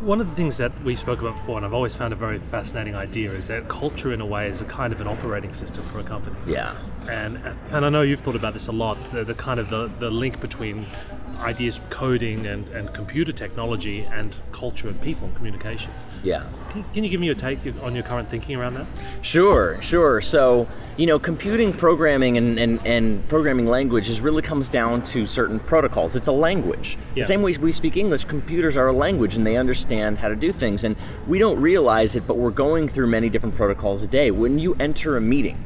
One 0.01 0.21
of 0.21 0.29
the 0.29 0.35
things 0.35 0.57
that 0.57 0.71
we 0.83 0.95
spoke 0.95 1.19
about 1.19 1.35
before, 1.35 1.57
and 1.57 1.65
I've 1.65 1.73
always 1.73 1.95
found 1.95 2.13
a 2.13 2.15
very 2.15 2.39
fascinating 2.39 2.95
idea, 2.95 3.33
is 3.33 3.47
that 3.47 3.67
culture, 3.67 4.13
in 4.13 4.21
a 4.21 4.25
way, 4.25 4.47
is 4.47 4.61
a 4.61 4.65
kind 4.65 4.93
of 4.93 5.01
an 5.01 5.07
operating 5.07 5.53
system 5.53 5.85
for 5.89 5.99
a 5.99 6.03
company. 6.03 6.37
Yeah. 6.47 6.75
and 7.09 7.39
and 7.71 7.85
I 7.85 7.89
know 7.89 8.01
you've 8.03 8.21
thought 8.21 8.35
about 8.35 8.53
this 8.53 8.67
a 8.67 8.71
lot. 8.71 8.97
The, 9.11 9.23
the 9.23 9.33
kind 9.33 9.59
of 9.59 9.69
the, 9.69 9.91
the 9.99 10.09
link 10.09 10.39
between 10.39 10.85
ideas, 11.39 11.81
coding, 11.89 12.45
and, 12.45 12.67
and 12.69 12.93
computer 12.93 13.31
technology, 13.31 14.01
and 14.05 14.37
culture 14.51 14.87
and 14.87 15.01
people 15.01 15.27
and 15.27 15.35
communications. 15.35 16.05
Yeah. 16.23 16.45
Can, 16.69 16.83
can 16.93 17.03
you 17.03 17.09
give 17.09 17.19
me 17.19 17.25
your 17.25 17.35
take 17.35 17.59
on 17.81 17.95
your 17.95 18.03
current 18.03 18.29
thinking 18.29 18.55
around 18.55 18.75
that? 18.75 18.85
Sure, 19.21 19.81
sure. 19.81 20.21
So, 20.21 20.67
you 20.97 21.05
know, 21.05 21.19
computing 21.19 21.73
programming 21.73 22.37
and, 22.37 22.59
and, 22.59 22.85
and 22.85 23.27
programming 23.29 23.65
languages 23.65 24.21
really 24.21 24.41
comes 24.41 24.69
down 24.69 25.03
to 25.05 25.25
certain 25.25 25.59
protocols. 25.59 26.15
It's 26.15 26.27
a 26.27 26.31
language. 26.31 26.97
Yeah. 27.15 27.23
The 27.23 27.27
same 27.27 27.41
way 27.41 27.55
we 27.57 27.71
speak 27.71 27.97
English, 27.97 28.25
computers 28.25 28.75
are 28.77 28.87
a 28.87 28.93
language 28.93 29.35
and 29.35 29.47
they 29.47 29.57
understand 29.57 30.17
how 30.17 30.27
to 30.27 30.35
do 30.35 30.51
things. 30.51 30.83
And 30.83 30.95
we 31.27 31.39
don't 31.39 31.59
realize 31.61 32.15
it, 32.15 32.27
but 32.27 32.37
we're 32.37 32.51
going 32.51 32.89
through 32.89 33.07
many 33.07 33.29
different 33.29 33.55
protocols 33.55 34.03
a 34.03 34.07
day. 34.07 34.31
When 34.31 34.59
you 34.59 34.75
enter 34.75 35.17
a 35.17 35.21
meeting, 35.21 35.57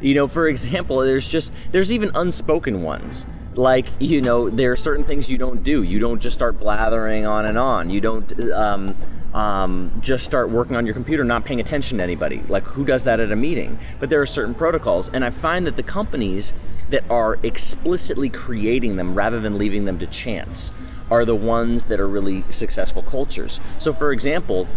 You 0.00 0.14
know, 0.14 0.28
for 0.28 0.46
example, 0.46 0.98
there's 0.98 1.26
just 1.26 1.52
there's 1.72 1.90
even 1.90 2.10
unspoken 2.14 2.82
ones. 2.82 3.26
Like 3.58 3.86
you 3.98 4.20
know, 4.20 4.48
there 4.48 4.70
are 4.70 4.76
certain 4.76 5.04
things 5.04 5.28
you 5.28 5.36
don't 5.36 5.64
do. 5.64 5.82
You 5.82 5.98
don't 5.98 6.20
just 6.20 6.34
start 6.34 6.60
blathering 6.60 7.26
on 7.26 7.44
and 7.44 7.58
on. 7.58 7.90
You 7.90 8.00
don't 8.00 8.40
um, 8.52 8.96
um, 9.34 9.90
just 10.00 10.24
start 10.24 10.48
working 10.48 10.76
on 10.76 10.86
your 10.86 10.94
computer, 10.94 11.24
not 11.24 11.44
paying 11.44 11.58
attention 11.58 11.98
to 11.98 12.04
anybody. 12.04 12.40
Like 12.48 12.62
who 12.62 12.84
does 12.84 13.02
that 13.02 13.18
at 13.18 13.32
a 13.32 13.36
meeting? 13.36 13.76
But 13.98 14.10
there 14.10 14.22
are 14.22 14.26
certain 14.26 14.54
protocols, 14.54 15.08
and 15.08 15.24
I 15.24 15.30
find 15.30 15.66
that 15.66 15.74
the 15.74 15.82
companies 15.82 16.52
that 16.90 17.02
are 17.10 17.36
explicitly 17.42 18.28
creating 18.28 18.94
them 18.94 19.16
rather 19.16 19.40
than 19.40 19.58
leaving 19.58 19.86
them 19.86 19.98
to 19.98 20.06
chance 20.06 20.70
are 21.10 21.24
the 21.24 21.34
ones 21.34 21.86
that 21.86 21.98
are 21.98 22.08
really 22.08 22.44
successful 22.50 23.02
cultures. 23.02 23.58
So, 23.78 23.92
for 23.92 24.12
example, 24.12 24.68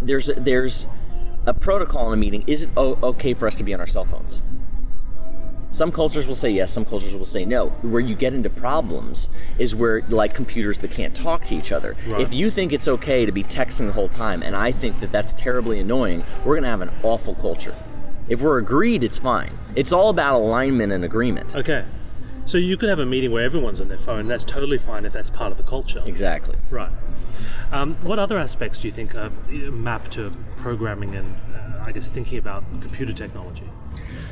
there's 0.00 0.28
there's 0.36 0.86
a 1.44 1.54
protocol 1.54 2.06
in 2.06 2.12
a 2.12 2.16
meeting. 2.16 2.44
Is 2.46 2.62
it 2.62 2.70
okay 2.76 3.34
for 3.34 3.48
us 3.48 3.56
to 3.56 3.64
be 3.64 3.74
on 3.74 3.80
our 3.80 3.88
cell 3.88 4.04
phones? 4.04 4.42
Some 5.70 5.92
cultures 5.92 6.26
will 6.26 6.34
say 6.34 6.48
yes, 6.48 6.72
some 6.72 6.84
cultures 6.84 7.14
will 7.14 7.26
say 7.26 7.44
no. 7.44 7.68
Where 7.82 8.00
you 8.00 8.14
get 8.14 8.32
into 8.32 8.48
problems 8.48 9.28
is 9.58 9.74
where, 9.74 10.02
like 10.08 10.34
computers 10.34 10.78
that 10.78 10.90
can't 10.90 11.14
talk 11.14 11.44
to 11.46 11.54
each 11.54 11.72
other. 11.72 11.94
Right. 12.06 12.22
If 12.22 12.32
you 12.32 12.50
think 12.50 12.72
it's 12.72 12.88
okay 12.88 13.26
to 13.26 13.32
be 13.32 13.44
texting 13.44 13.86
the 13.86 13.92
whole 13.92 14.08
time, 14.08 14.42
and 14.42 14.56
I 14.56 14.72
think 14.72 15.00
that 15.00 15.12
that's 15.12 15.34
terribly 15.34 15.78
annoying, 15.78 16.24
we're 16.44 16.54
going 16.54 16.62
to 16.62 16.70
have 16.70 16.80
an 16.80 16.90
awful 17.02 17.34
culture. 17.34 17.74
If 18.28 18.40
we're 18.40 18.58
agreed, 18.58 19.04
it's 19.04 19.18
fine. 19.18 19.58
It's 19.74 19.92
all 19.92 20.08
about 20.10 20.36
alignment 20.36 20.92
and 20.92 21.04
agreement. 21.04 21.54
Okay. 21.54 21.84
So 22.46 22.56
you 22.56 22.78
could 22.78 22.88
have 22.88 22.98
a 22.98 23.06
meeting 23.06 23.30
where 23.30 23.44
everyone's 23.44 23.78
on 23.78 23.88
their 23.88 23.98
phone. 23.98 24.26
That's 24.26 24.44
totally 24.44 24.78
fine 24.78 25.04
if 25.04 25.12
that's 25.12 25.28
part 25.28 25.50
of 25.50 25.58
the 25.58 25.64
culture. 25.64 26.02
Exactly. 26.06 26.56
Right. 26.70 26.90
Um, 27.70 27.96
what 28.02 28.18
other 28.18 28.38
aspects 28.38 28.78
do 28.80 28.88
you 28.88 28.92
think 28.92 29.14
are 29.14 29.28
map 29.50 30.08
to 30.12 30.32
programming 30.56 31.14
and, 31.14 31.36
uh, 31.54 31.84
I 31.84 31.92
guess, 31.92 32.08
thinking 32.08 32.38
about 32.38 32.64
computer 32.80 33.12
technology? 33.12 33.64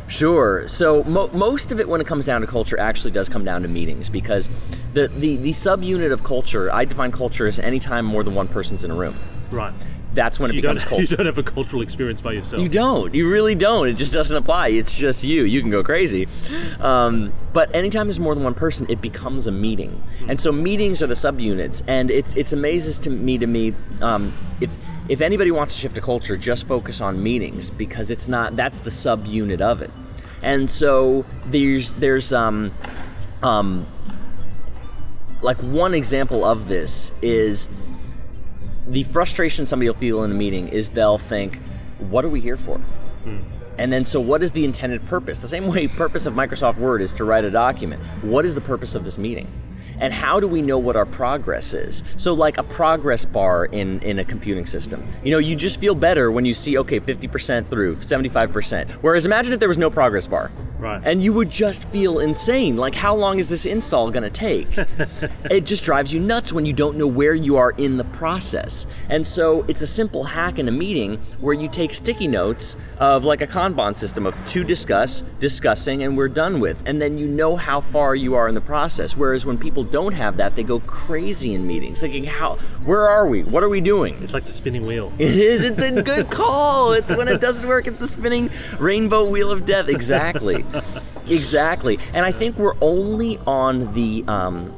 Sure. 0.09 0.67
So 0.69 1.03
mo- 1.05 1.29
most 1.33 1.73
of 1.73 1.81
it, 1.81 1.89
when 1.89 2.01
it 2.01 2.07
comes 2.07 2.25
down 2.25 2.41
to 2.41 2.47
culture, 2.47 2.79
actually 2.79 3.11
does 3.11 3.29
come 3.29 3.45
down 3.45 3.63
to 3.63 3.69
meetings 3.69 4.09
because 4.09 4.49
the, 4.95 5.09
the, 5.09 5.37
the 5.37 5.51
subunit 5.51 6.13
of 6.13 6.23
culture, 6.25 6.73
I 6.73 6.85
define 6.85 7.13
culture 7.13 7.47
as 7.47 7.59
anytime 7.59 8.05
more 8.05 8.23
than 8.23 8.35
one 8.35 8.49
person's 8.49 8.85
in 8.85 8.91
a 8.91 8.95
room. 8.95 9.17
Right. 9.51 9.73
That's 10.15 10.41
when 10.41 10.49
So 10.51 10.57
it 10.57 10.63
becomes 10.63 10.85
culture. 10.87 11.03
you 11.03 11.17
don't 11.17 11.27
have 11.27 11.37
a 11.37 11.43
cultural 11.43 11.83
experience 11.83 12.23
by 12.23 12.33
yourself. 12.33 12.63
You 12.63 12.69
don't. 12.71 13.13
You 13.15 13.29
really 13.31 13.55
don't. 13.55 13.87
It 13.89 13.95
just 13.95 14.13
doesn't 14.15 14.35
apply. 14.35 14.69
It's 14.69 14.95
just 14.97 15.23
you. 15.25 15.43
You 15.43 15.61
can 15.61 15.71
go 15.71 15.83
crazy. 15.85 16.27
Um, 16.81 17.35
but 17.53 17.75
anytime 17.75 18.07
there's 18.07 18.19
more 18.21 18.35
than 18.35 18.43
one 18.45 18.55
person, 18.55 18.87
it 18.89 19.03
becomes 19.03 19.47
a 19.47 19.51
meeting. 19.53 20.03
And 20.27 20.41
so 20.41 20.53
meetings 20.53 21.03
are 21.03 21.07
the 21.07 21.15
subunits. 21.15 21.83
And 21.87 22.11
it's 22.11 22.35
it's 22.35 22.55
amazes 22.55 22.99
to 23.01 23.11
me 23.11 23.37
to 23.37 23.47
me 23.47 23.75
um, 24.01 24.33
if 24.63 24.71
if 25.09 25.21
anybody 25.21 25.51
wants 25.51 25.75
to 25.75 25.81
shift 25.81 25.97
a 25.99 26.01
culture, 26.01 26.37
just 26.37 26.67
focus 26.67 27.01
on 27.01 27.23
meetings 27.23 27.71
because 27.71 28.11
it's 28.11 28.29
not 28.29 28.57
that's 28.57 28.79
the 28.81 28.91
subunit 28.91 29.61
of 29.61 29.83
it. 29.83 29.91
And 30.43 30.71
so 30.71 31.25
there's 31.47 31.93
there's 31.95 32.33
um 32.33 32.73
um 33.43 33.87
like 35.43 35.59
one 35.59 35.95
example 35.95 36.45
of 36.45 36.67
this 36.69 37.13
is 37.23 37.69
the 38.87 39.03
frustration 39.05 39.67
somebody 39.67 39.89
will 39.89 39.97
feel 39.97 40.25
in 40.25 40.31
a 40.31 40.35
meeting 40.35 40.69
is 40.69 40.91
they'll 40.91 41.19
think, 41.19 41.59
"What 41.99 42.25
are 42.25 42.29
we 42.29 42.41
here 42.41 42.57
for?" 42.57 42.81
And 43.79 43.93
then, 43.93 44.05
so 44.07 44.21
what 44.21 44.43
is 44.43 44.53
the 44.53 44.65
intended 44.65 45.05
purpose? 45.07 45.41
The 45.41 45.49
same 45.49 45.67
way 45.67 45.87
purpose 45.89 46.25
of 46.27 46.35
Microsoft 46.35 46.79
Word 46.79 47.03
is 47.03 47.13
to 47.15 47.25
write 47.25 47.45
a 47.45 47.51
document. 47.51 48.03
What 48.23 48.45
is 48.47 48.55
the 48.55 48.61
purpose 48.61 48.95
of 48.95 49.05
this 49.05 49.19
meeting? 49.19 49.47
And 50.01 50.13
how 50.13 50.41
do 50.41 50.49
we 50.49 50.63
know 50.63 50.79
what 50.79 50.97
our 50.97 51.07
progress 51.07 51.75
is? 51.75 52.03
So, 52.17 52.35
like 52.35 52.59
a 52.59 52.63
progress 52.63 53.25
bar 53.25 53.67
in, 53.67 54.01
in 54.01 54.19
a 54.19 54.25
computing 54.25 54.67
system. 54.67 55.03
You 55.25 55.31
know, 55.31 55.39
you 55.39 55.57
just 55.57 55.81
feel 55.81 55.95
better 55.95 56.31
when 56.31 56.45
you 56.45 56.55
see, 56.55 56.79
okay, 56.79 57.01
50% 57.01 57.67
through, 57.67 57.97
75%. 57.97 58.91
Whereas 59.03 59.27
imagine 59.27 59.53
if 59.53 59.61
there 59.61 59.69
was 59.69 59.79
no 59.79 59.91
progress 59.91 60.27
bar. 60.27 60.51
Right. 60.79 61.01
And 61.05 61.23
you 61.23 61.33
would 61.33 61.51
just 61.51 61.89
feel 61.89 62.19
insane. 62.19 62.77
Like, 62.77 62.95
how 62.95 63.15
long 63.15 63.39
is 63.39 63.49
this 63.49 63.65
install 63.65 64.11
going 64.11 64.23
to 64.23 64.31
take? 64.31 64.69
it 65.51 65.65
just 65.65 65.85
drives 65.85 66.13
you 66.13 66.21
nuts 66.21 66.53
when 66.53 66.67
you 66.67 66.73
don't 66.73 66.97
know 66.97 67.07
where 67.07 67.35
you 67.35 67.57
are 67.57 67.71
in 67.73 67.97
the 67.97 68.05
process. 68.05 68.87
And 69.09 69.27
so, 69.27 69.65
it's 69.69 69.83
a 69.83 69.87
simple 69.87 70.25
hack 70.25 70.59
in 70.59 70.69
a 70.69 70.73
meeting 70.73 71.17
where 71.41 71.55
you 71.55 71.69
take 71.69 71.95
sticky 71.95 72.29
notes 72.29 72.77
of 72.99 73.25
like 73.25 73.41
a 73.41 73.47
Kanban 73.47 73.97
system 73.97 74.27
of 74.27 74.35
to 74.47 74.65
discuss, 74.65 75.23
discussing, 75.41 76.03
and 76.03 76.17
we're 76.17 76.29
done 76.29 76.61
with. 76.61 76.83
And 76.87 77.01
then 77.01 77.17
you 77.17 77.27
know 77.27 77.57
how 77.57 77.81
far 77.81 78.15
you 78.15 78.35
are 78.35 78.49
in 78.49 78.55
the 78.55 78.61
process. 78.61 79.17
Whereas 79.17 79.47
when 79.47 79.57
people 79.57 79.86
don't 79.87 80.13
have 80.13 80.37
that, 80.37 80.57
they 80.57 80.63
go 80.63 80.81
crazy 80.81 81.55
in 81.55 81.67
meetings, 81.67 82.01
thinking, 82.01 82.25
how, 82.25 82.57
where 82.85 83.09
are 83.09 83.27
we? 83.27 83.43
What 83.43 83.63
are 83.63 83.69
we 83.69 83.81
doing? 83.81 84.23
It's 84.23 84.35
like 84.35 84.45
the 84.45 84.51
spinning 84.51 84.87
wheel. 84.87 85.13
It 85.19 85.37
is. 85.37 85.63
It's 85.63 85.81
a 85.81 86.03
good 86.03 86.31
call. 86.31 86.93
It's 86.93 87.09
when 87.09 87.29
it 87.29 87.41
doesn't 87.41 87.67
work. 87.67 87.87
It's 87.87 87.99
the 87.99 88.07
spinning 88.07 88.51
rainbow 88.79 89.29
wheel 89.29 89.51
of 89.51 89.67
death. 89.67 89.89
Exactly. 89.89 90.65
exactly. 91.29 91.99
And 92.15 92.25
I 92.25 92.33
think 92.33 92.59
we're 92.59 92.77
only 92.81 93.39
on 93.47 93.93
the 93.95 94.25
um, 94.29 94.75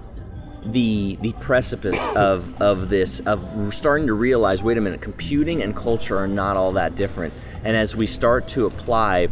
the 0.64 1.18
the 1.20 1.32
precipice 1.34 1.98
of 2.14 2.60
of 2.62 2.88
this 2.88 3.20
of 3.20 3.74
starting 3.74 4.06
to 4.06 4.14
realize. 4.14 4.62
Wait 4.62 4.78
a 4.78 4.80
minute. 4.80 5.00
Computing 5.00 5.62
and 5.62 5.76
culture 5.76 6.18
are 6.18 6.28
not 6.28 6.56
all 6.56 6.72
that 6.72 6.94
different. 6.94 7.34
And 7.64 7.76
as 7.76 7.94
we 7.94 8.06
start 8.06 8.48
to 8.48 8.66
apply 8.66 9.28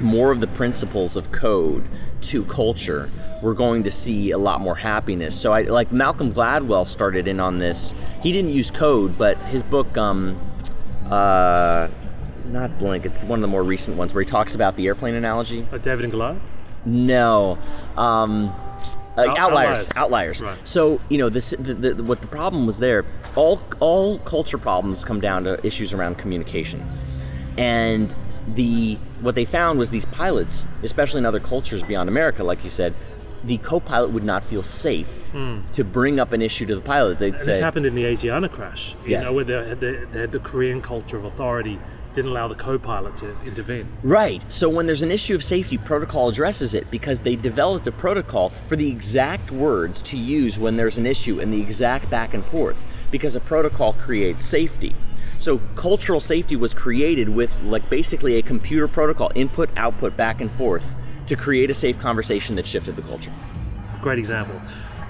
more 0.00 0.30
of 0.30 0.40
the 0.40 0.46
principles 0.46 1.16
of 1.16 1.32
code 1.32 1.86
to 2.22 2.44
culture, 2.44 3.10
we're 3.42 3.54
going 3.54 3.84
to 3.84 3.90
see 3.90 4.32
a 4.32 4.38
lot 4.38 4.60
more 4.60 4.74
happiness. 4.74 5.38
So 5.38 5.52
I 5.52 5.62
like 5.62 5.92
Malcolm 5.92 6.32
Gladwell 6.32 6.86
started 6.86 7.28
in 7.28 7.38
on 7.40 7.58
this. 7.58 7.94
He 8.22 8.32
didn't 8.32 8.50
use 8.52 8.70
code, 8.70 9.16
but 9.16 9.36
his 9.44 9.62
book 9.62 9.96
um 9.96 10.38
uh 11.10 11.88
not 12.46 12.76
Blink, 12.78 13.04
it's 13.04 13.24
one 13.24 13.38
of 13.38 13.42
the 13.42 13.48
more 13.48 13.62
recent 13.62 13.96
ones 13.96 14.14
where 14.14 14.24
he 14.24 14.30
talks 14.30 14.54
about 14.54 14.76
the 14.76 14.86
airplane 14.86 15.14
analogy. 15.14 15.66
Uh, 15.72 15.78
David 15.78 16.04
and 16.04 16.10
Goliath? 16.12 16.38
No. 16.84 17.58
Um 17.96 18.52
like 19.16 19.30
Out- 19.30 19.38
outliers, 19.38 19.90
outliers. 19.90 19.96
outliers. 19.96 20.42
Right. 20.42 20.58
So 20.68 21.00
you 21.08 21.18
know 21.18 21.28
this. 21.28 21.50
The, 21.58 21.74
the, 21.74 22.04
what 22.04 22.20
the 22.20 22.28
problem 22.28 22.66
was 22.66 22.78
there. 22.78 23.04
All 23.34 23.60
all 23.80 24.18
culture 24.20 24.58
problems 24.58 25.04
come 25.04 25.20
down 25.20 25.42
to 25.44 25.64
issues 25.66 25.92
around 25.92 26.18
communication, 26.18 26.88
and 27.56 28.14
the 28.54 28.96
what 29.20 29.34
they 29.34 29.44
found 29.44 29.78
was 29.80 29.90
these 29.90 30.04
pilots, 30.04 30.66
especially 30.84 31.18
in 31.18 31.26
other 31.26 31.40
cultures 31.40 31.82
beyond 31.82 32.08
America, 32.08 32.44
like 32.44 32.62
you 32.62 32.70
said, 32.70 32.94
the 33.44 33.58
co-pilot 33.58 34.10
would 34.10 34.24
not 34.24 34.44
feel 34.44 34.62
safe 34.62 35.08
hmm. 35.32 35.60
to 35.72 35.84
bring 35.84 36.18
up 36.18 36.32
an 36.32 36.42
issue 36.42 36.66
to 36.66 36.74
the 36.74 36.80
pilot. 36.80 37.18
They'd. 37.18 37.34
And 37.34 37.40
say, 37.40 37.52
this 37.52 37.60
happened 37.60 37.86
in 37.86 37.94
the 37.94 38.04
Asiana 38.04 38.50
crash, 38.50 38.94
you 39.04 39.12
Yeah. 39.12 39.22
know, 39.22 39.32
where 39.32 39.44
they 39.44 39.68
had 39.68 39.80
the, 39.80 40.06
they 40.10 40.20
had 40.20 40.32
the 40.32 40.40
Korean 40.40 40.82
culture 40.82 41.16
of 41.16 41.24
authority 41.24 41.78
didn't 42.14 42.30
allow 42.30 42.48
the 42.48 42.54
co-pilot 42.54 43.16
to 43.18 43.32
intervene. 43.44 43.86
Right. 44.02 44.42
So 44.50 44.68
when 44.68 44.86
there's 44.86 45.02
an 45.02 45.12
issue 45.12 45.34
of 45.34 45.44
safety, 45.44 45.78
protocol 45.78 46.28
addresses 46.28 46.74
it 46.74 46.90
because 46.90 47.20
they 47.20 47.36
developed 47.36 47.86
a 47.86 47.92
protocol 47.92 48.50
for 48.66 48.76
the 48.76 48.88
exact 48.88 49.52
words 49.52 50.00
to 50.02 50.16
use 50.16 50.58
when 50.58 50.76
there's 50.76 50.98
an 50.98 51.06
issue 51.06 51.40
and 51.40 51.52
the 51.52 51.60
exact 51.60 52.10
back 52.10 52.34
and 52.34 52.44
forth 52.44 52.82
because 53.10 53.36
a 53.36 53.40
protocol 53.40 53.92
creates 53.92 54.44
safety. 54.44 54.96
So 55.38 55.58
cultural 55.76 56.20
safety 56.20 56.56
was 56.56 56.74
created 56.74 57.28
with 57.28 57.56
like 57.62 57.88
basically 57.88 58.38
a 58.38 58.42
computer 58.42 58.88
protocol, 58.88 59.30
input, 59.34 59.70
output, 59.76 60.16
back 60.16 60.40
and 60.40 60.50
forth 60.50 60.96
to 61.28 61.36
create 61.36 61.70
a 61.70 61.74
safe 61.74 61.98
conversation 61.98 62.56
that 62.56 62.66
shifted 62.66 62.96
the 62.96 63.02
culture. 63.02 63.32
Great 64.00 64.18
example. 64.18 64.60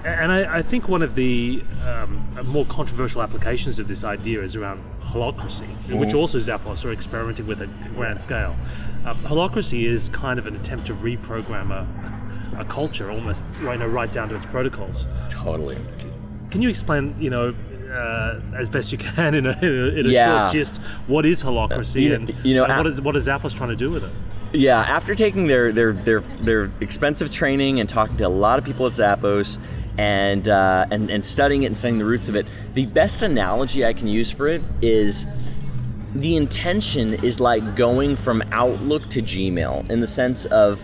And 0.04 0.30
I, 0.30 0.58
I 0.58 0.62
think 0.62 0.88
one 0.88 1.02
of 1.02 1.14
the 1.14 1.62
um, 1.84 2.26
more 2.46 2.64
controversial 2.66 3.22
applications 3.22 3.78
of 3.78 3.88
this 3.88 4.04
idea 4.04 4.42
is 4.42 4.54
around 4.56 4.82
holacracy, 5.02 5.66
which 5.98 6.14
also 6.14 6.38
Zappos 6.38 6.84
are 6.84 6.92
experimenting 6.92 7.46
with 7.46 7.60
at 7.62 7.68
grand 7.94 8.20
scale. 8.20 8.56
Uh, 9.04 9.14
holacracy 9.14 9.84
is 9.84 10.08
kind 10.10 10.38
of 10.38 10.46
an 10.46 10.54
attempt 10.54 10.86
to 10.86 10.94
reprogram 10.94 11.70
a, 11.70 12.60
a 12.60 12.64
culture 12.64 13.10
almost 13.10 13.48
right, 13.60 13.74
you 13.74 13.78
know, 13.80 13.86
right 13.86 14.12
down 14.12 14.28
to 14.28 14.34
its 14.34 14.46
protocols. 14.46 15.08
Totally. 15.30 15.76
Can 16.50 16.62
you 16.62 16.68
explain, 16.68 17.14
you 17.20 17.30
know, 17.30 17.54
uh, 17.90 18.40
as 18.56 18.68
best 18.68 18.92
you 18.92 18.98
can 18.98 19.34
in 19.34 19.46
a, 19.46 19.58
in 19.60 20.06
a, 20.06 20.08
Yeah. 20.08 20.42
short 20.42 20.52
gist, 20.52 20.76
what 21.06 21.24
is 21.26 21.42
holacracy 21.42 22.02
You 22.02 22.08
know- 22.10 22.14
and, 22.16 22.34
you 22.44 22.54
know, 22.54 22.64
and 22.64 22.76
what 22.76 22.86
is 22.86 23.00
what 23.00 23.16
is 23.16 23.26
Zappos 23.28 23.54
trying 23.54 23.70
to 23.70 23.76
do 23.76 23.90
with 23.90 24.04
it? 24.04 24.10
Yeah, 24.52 24.80
after 24.80 25.14
taking 25.14 25.46
their 25.46 25.72
their 25.72 25.92
their 25.92 26.20
their 26.20 26.70
expensive 26.80 27.30
training 27.30 27.80
and 27.80 27.88
talking 27.88 28.16
to 28.16 28.24
a 28.24 28.28
lot 28.28 28.58
of 28.58 28.64
people 28.64 28.86
at 28.86 28.94
Zappos 28.94 29.58
and 29.98 30.48
uh, 30.48 30.86
and 30.90 31.10
and 31.10 31.24
studying 31.24 31.64
it 31.64 31.66
and 31.66 31.76
studying 31.76 31.98
the 31.98 32.06
roots 32.06 32.30
of 32.30 32.36
it, 32.36 32.46
the 32.72 32.86
best 32.86 33.22
analogy 33.22 33.84
I 33.84 33.92
can 33.92 34.08
use 34.08 34.30
for 34.30 34.48
it 34.48 34.62
is 34.80 35.26
the 36.14 36.36
intention 36.36 37.12
is 37.22 37.40
like 37.40 37.76
going 37.76 38.16
from 38.16 38.42
Outlook 38.50 39.10
to 39.10 39.20
Gmail 39.20 39.90
in 39.90 40.00
the 40.00 40.06
sense 40.06 40.46
of 40.46 40.82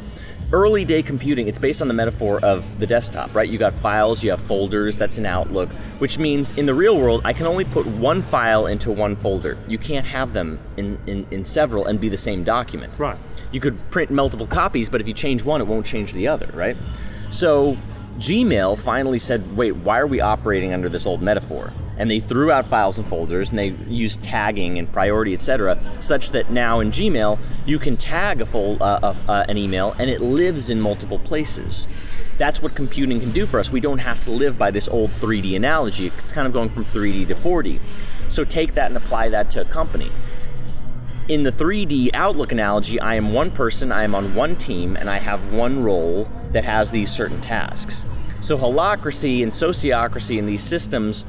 early 0.55 0.85
day 0.85 1.03
computing. 1.03 1.49
It's 1.49 1.59
based 1.59 1.83
on 1.83 1.88
the 1.88 1.95
metaphor 1.95 2.38
of 2.45 2.79
the 2.79 2.87
desktop, 2.87 3.35
right? 3.35 3.49
You 3.49 3.59
got 3.59 3.75
files, 3.81 4.23
you 4.23 4.31
have 4.31 4.40
folders, 4.40 4.97
that's 4.97 5.19
an 5.19 5.27
Outlook, 5.27 5.69
which 5.99 6.17
means 6.17 6.57
in 6.57 6.64
the 6.64 6.75
real 6.75 6.97
world, 6.97 7.23
I 7.25 7.33
can 7.33 7.47
only 7.47 7.64
put 7.64 7.85
one 7.87 8.23
file 8.23 8.67
into 8.69 8.93
one 8.93 9.17
folder. 9.17 9.59
You 9.67 9.79
can't 9.79 10.07
have 10.07 10.33
them 10.33 10.61
in, 10.77 10.97
in, 11.09 11.27
in 11.33 11.45
several 11.45 11.87
and 11.87 12.01
be 12.01 12.09
the 12.09 12.17
same 12.17 12.45
document. 12.45 12.93
Right. 12.99 13.19
You 13.51 13.59
could 13.59 13.77
print 13.90 14.12
multiple 14.12 14.47
copies, 14.47 14.88
but 14.88 15.01
if 15.01 15.09
you 15.09 15.14
change 15.14 15.43
one, 15.45 15.61
it 15.61 15.64
won't 15.64 15.87
change 15.87 16.12
the 16.12 16.29
other, 16.29 16.49
right? 16.55 16.77
So 17.33 17.77
Gmail 18.19 18.79
finally 18.79 19.19
said, 19.19 19.57
wait, 19.57 19.73
why 19.73 19.99
are 19.99 20.07
we 20.07 20.21
operating 20.21 20.73
under 20.73 20.88
this 20.88 21.05
old 21.05 21.21
metaphor? 21.21 21.73
And 21.98 22.11
they 22.11 22.20
threw 22.20 22.50
out 22.50 22.66
files 22.66 22.98
and 22.98 23.07
folders 23.07 23.50
and 23.50 23.59
they 23.59 23.68
used 23.88 24.22
tagging 24.22 24.78
and 24.78 24.90
priority 24.92 25.35
etc 25.35 25.78
such 26.00 26.30
that 26.30 26.50
now 26.50 26.80
in 26.80 26.90
gmail 26.90 27.38
you 27.66 27.78
can 27.78 27.96
tag 27.96 28.40
a 28.40 28.46
fold, 28.46 28.83
uh, 28.83 29.14
uh, 29.28 29.44
an 29.48 29.57
email 29.57 29.94
and 29.98 30.11
it 30.11 30.20
lives 30.20 30.70
in 30.70 30.80
multiple 30.80 31.18
places. 31.18 31.87
That's 32.37 32.61
what 32.61 32.74
computing 32.74 33.20
can 33.20 33.30
do 33.30 33.46
for 33.46 33.61
us. 33.61 33.70
We 33.70 33.78
don't 33.78 33.98
have 33.98 34.22
to 34.24 34.33
live 34.33 34.59
by 34.59 34.72
this 34.72 34.88
old 34.88 35.11
3d 35.11 35.54
analogy. 35.54 36.09
It's 36.09 36.33
kind 36.33 36.48
of 36.48 36.52
going 36.52 36.68
from 36.68 36.85
3d 36.87 37.28
to 37.28 37.35
4d 37.35 37.80
so 38.35 38.42
take 38.42 38.74
that 38.74 38.88
and 38.88 38.96
apply 38.96 39.28
that 39.28 39.48
to 39.52 39.61
a 39.61 39.64
company. 39.64 40.11
In 41.28 41.44
the 41.44 41.52
3D 41.52 42.11
Outlook 42.14 42.50
analogy, 42.50 42.98
I 42.98 43.14
am 43.14 43.33
one 43.33 43.52
person, 43.52 43.92
I 43.92 44.02
am 44.02 44.14
on 44.14 44.35
one 44.35 44.57
team, 44.57 44.96
and 44.96 45.09
I 45.09 45.18
have 45.18 45.52
one 45.52 45.85
role 45.85 46.28
that 46.50 46.64
has 46.64 46.90
these 46.90 47.12
certain 47.12 47.40
tasks. 47.40 48.04
So, 48.42 48.59
holacracy 48.59 49.42
and 49.44 49.52
sociocracy 49.52 50.38
and 50.38 50.48
these 50.48 50.64
systems 50.64 51.24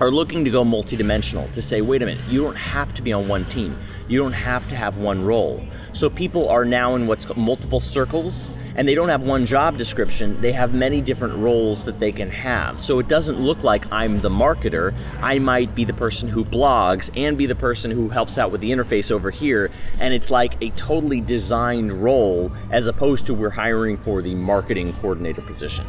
are 0.00 0.10
looking 0.10 0.44
to 0.44 0.50
go 0.50 0.64
multidimensional 0.64 1.50
to 1.52 1.62
say, 1.62 1.80
wait 1.80 2.02
a 2.02 2.06
minute, 2.06 2.22
you 2.28 2.42
don't 2.42 2.56
have 2.56 2.92
to 2.94 3.02
be 3.02 3.12
on 3.12 3.28
one 3.28 3.44
team. 3.46 3.76
You 4.08 4.18
don't 4.20 4.32
have 4.32 4.68
to 4.68 4.76
have 4.76 4.98
one 4.98 5.24
role. 5.24 5.64
So 5.92 6.10
people 6.10 6.48
are 6.48 6.64
now 6.64 6.96
in 6.96 7.06
what's 7.06 7.24
called 7.24 7.38
multiple 7.38 7.80
circles 7.80 8.50
and 8.76 8.88
they 8.88 8.96
don't 8.96 9.08
have 9.08 9.22
one 9.22 9.46
job 9.46 9.78
description. 9.78 10.40
They 10.40 10.50
have 10.50 10.74
many 10.74 11.00
different 11.00 11.36
roles 11.36 11.84
that 11.84 12.00
they 12.00 12.10
can 12.10 12.28
have. 12.30 12.80
So 12.80 12.98
it 12.98 13.06
doesn't 13.06 13.38
look 13.38 13.62
like 13.62 13.90
I'm 13.92 14.20
the 14.20 14.30
marketer. 14.30 14.92
I 15.20 15.38
might 15.38 15.74
be 15.76 15.84
the 15.84 15.92
person 15.92 16.28
who 16.28 16.44
blogs 16.44 17.10
and 17.16 17.38
be 17.38 17.46
the 17.46 17.54
person 17.54 17.92
who 17.92 18.08
helps 18.08 18.36
out 18.36 18.50
with 18.50 18.60
the 18.60 18.72
interface 18.72 19.12
over 19.12 19.30
here. 19.30 19.70
And 20.00 20.12
it's 20.12 20.30
like 20.30 20.60
a 20.60 20.70
totally 20.70 21.20
designed 21.20 21.92
role 21.92 22.50
as 22.70 22.88
opposed 22.88 23.26
to 23.26 23.34
we're 23.34 23.50
hiring 23.50 23.96
for 23.98 24.22
the 24.22 24.34
marketing 24.34 24.92
coordinator 24.94 25.42
position 25.42 25.86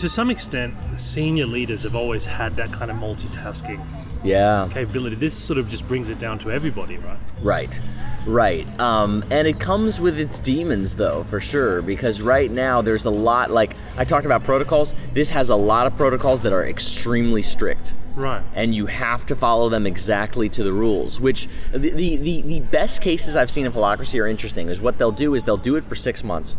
to 0.00 0.08
some 0.08 0.30
extent, 0.30 0.74
senior 0.96 1.44
leaders 1.44 1.82
have 1.82 1.94
always 1.94 2.24
had 2.24 2.56
that 2.56 2.72
kind 2.72 2.90
of 2.90 2.96
multitasking 2.96 3.84
yeah 4.24 4.68
capability. 4.70 5.16
This 5.16 5.34
sort 5.34 5.58
of 5.58 5.68
just 5.68 5.86
brings 5.88 6.08
it 6.08 6.18
down 6.18 6.38
to 6.40 6.50
everybody, 6.50 6.96
right? 6.96 7.18
Right, 7.42 7.80
right. 8.26 8.66
Um, 8.80 9.22
and 9.30 9.46
it 9.46 9.60
comes 9.60 10.00
with 10.00 10.18
its 10.18 10.38
demons, 10.40 10.96
though, 10.96 11.24
for 11.24 11.38
sure. 11.38 11.82
Because 11.82 12.22
right 12.22 12.50
now 12.50 12.80
there's 12.80 13.04
a 13.04 13.10
lot. 13.10 13.50
Like 13.50 13.76
I 13.98 14.06
talked 14.06 14.24
about 14.24 14.42
protocols. 14.42 14.94
This 15.12 15.28
has 15.30 15.50
a 15.50 15.56
lot 15.56 15.86
of 15.86 15.94
protocols 15.96 16.42
that 16.42 16.54
are 16.54 16.66
extremely 16.66 17.42
strict. 17.42 17.92
Right. 18.16 18.42
And 18.54 18.74
you 18.74 18.86
have 18.86 19.26
to 19.26 19.36
follow 19.36 19.68
them 19.68 19.86
exactly 19.86 20.48
to 20.48 20.64
the 20.64 20.72
rules. 20.72 21.20
Which 21.20 21.46
the 21.72 21.90
the, 21.90 22.16
the, 22.16 22.40
the 22.40 22.60
best 22.60 23.02
cases 23.02 23.36
I've 23.36 23.50
seen 23.50 23.66
of 23.66 23.74
holacracy 23.74 24.18
are 24.18 24.26
interesting. 24.26 24.70
Is 24.70 24.80
what 24.80 24.96
they'll 24.96 25.12
do 25.12 25.34
is 25.34 25.44
they'll 25.44 25.58
do 25.58 25.76
it 25.76 25.84
for 25.84 25.94
six 25.94 26.24
months. 26.24 26.56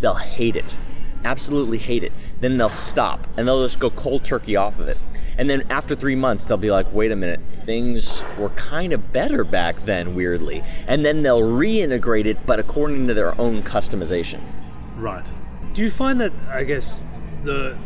They'll 0.00 0.14
hate 0.14 0.56
it 0.56 0.76
absolutely 1.24 1.78
hate 1.78 2.04
it. 2.04 2.12
Then 2.40 2.56
they'll 2.56 2.70
stop 2.70 3.20
and 3.36 3.46
they'll 3.46 3.62
just 3.62 3.78
go 3.78 3.90
cold 3.90 4.24
turkey 4.24 4.56
off 4.56 4.78
of 4.78 4.88
it. 4.88 4.98
And 5.38 5.48
then 5.48 5.64
after 5.70 5.94
three 5.94 6.14
months, 6.14 6.44
they'll 6.44 6.58
be 6.58 6.70
like, 6.70 6.92
wait 6.92 7.10
a 7.10 7.16
minute, 7.16 7.40
things 7.64 8.22
were 8.38 8.50
kind 8.50 8.92
of 8.92 9.12
better 9.12 9.44
back 9.44 9.84
then, 9.86 10.14
weirdly. 10.14 10.62
And 10.86 11.04
then 11.04 11.22
they'll 11.22 11.40
reintegrate 11.40 12.26
it, 12.26 12.44
but 12.44 12.58
according 12.58 13.06
to 13.08 13.14
their 13.14 13.38
own 13.40 13.62
customization. 13.62 14.40
Right. 14.96 15.24
Do 15.72 15.82
you 15.82 15.90
find 15.90 16.20
that, 16.20 16.32
I 16.50 16.64
guess, 16.64 17.04
the 17.44 17.76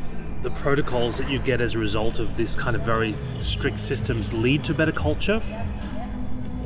the 0.43 0.51
protocols 0.51 1.19
that 1.19 1.29
you 1.29 1.41
get 1.41 1.61
as 1.61 1.75
a 1.75 1.79
result 1.79 2.19
of 2.19 2.37
this 2.37 2.55
kind 2.55 2.77
of 2.77 2.85
very 2.85 3.17
strict 3.39 3.81
systems 3.81 4.33
lead 4.33 4.63
to 4.65 4.75
better 4.75 4.93
culture? 4.93 5.41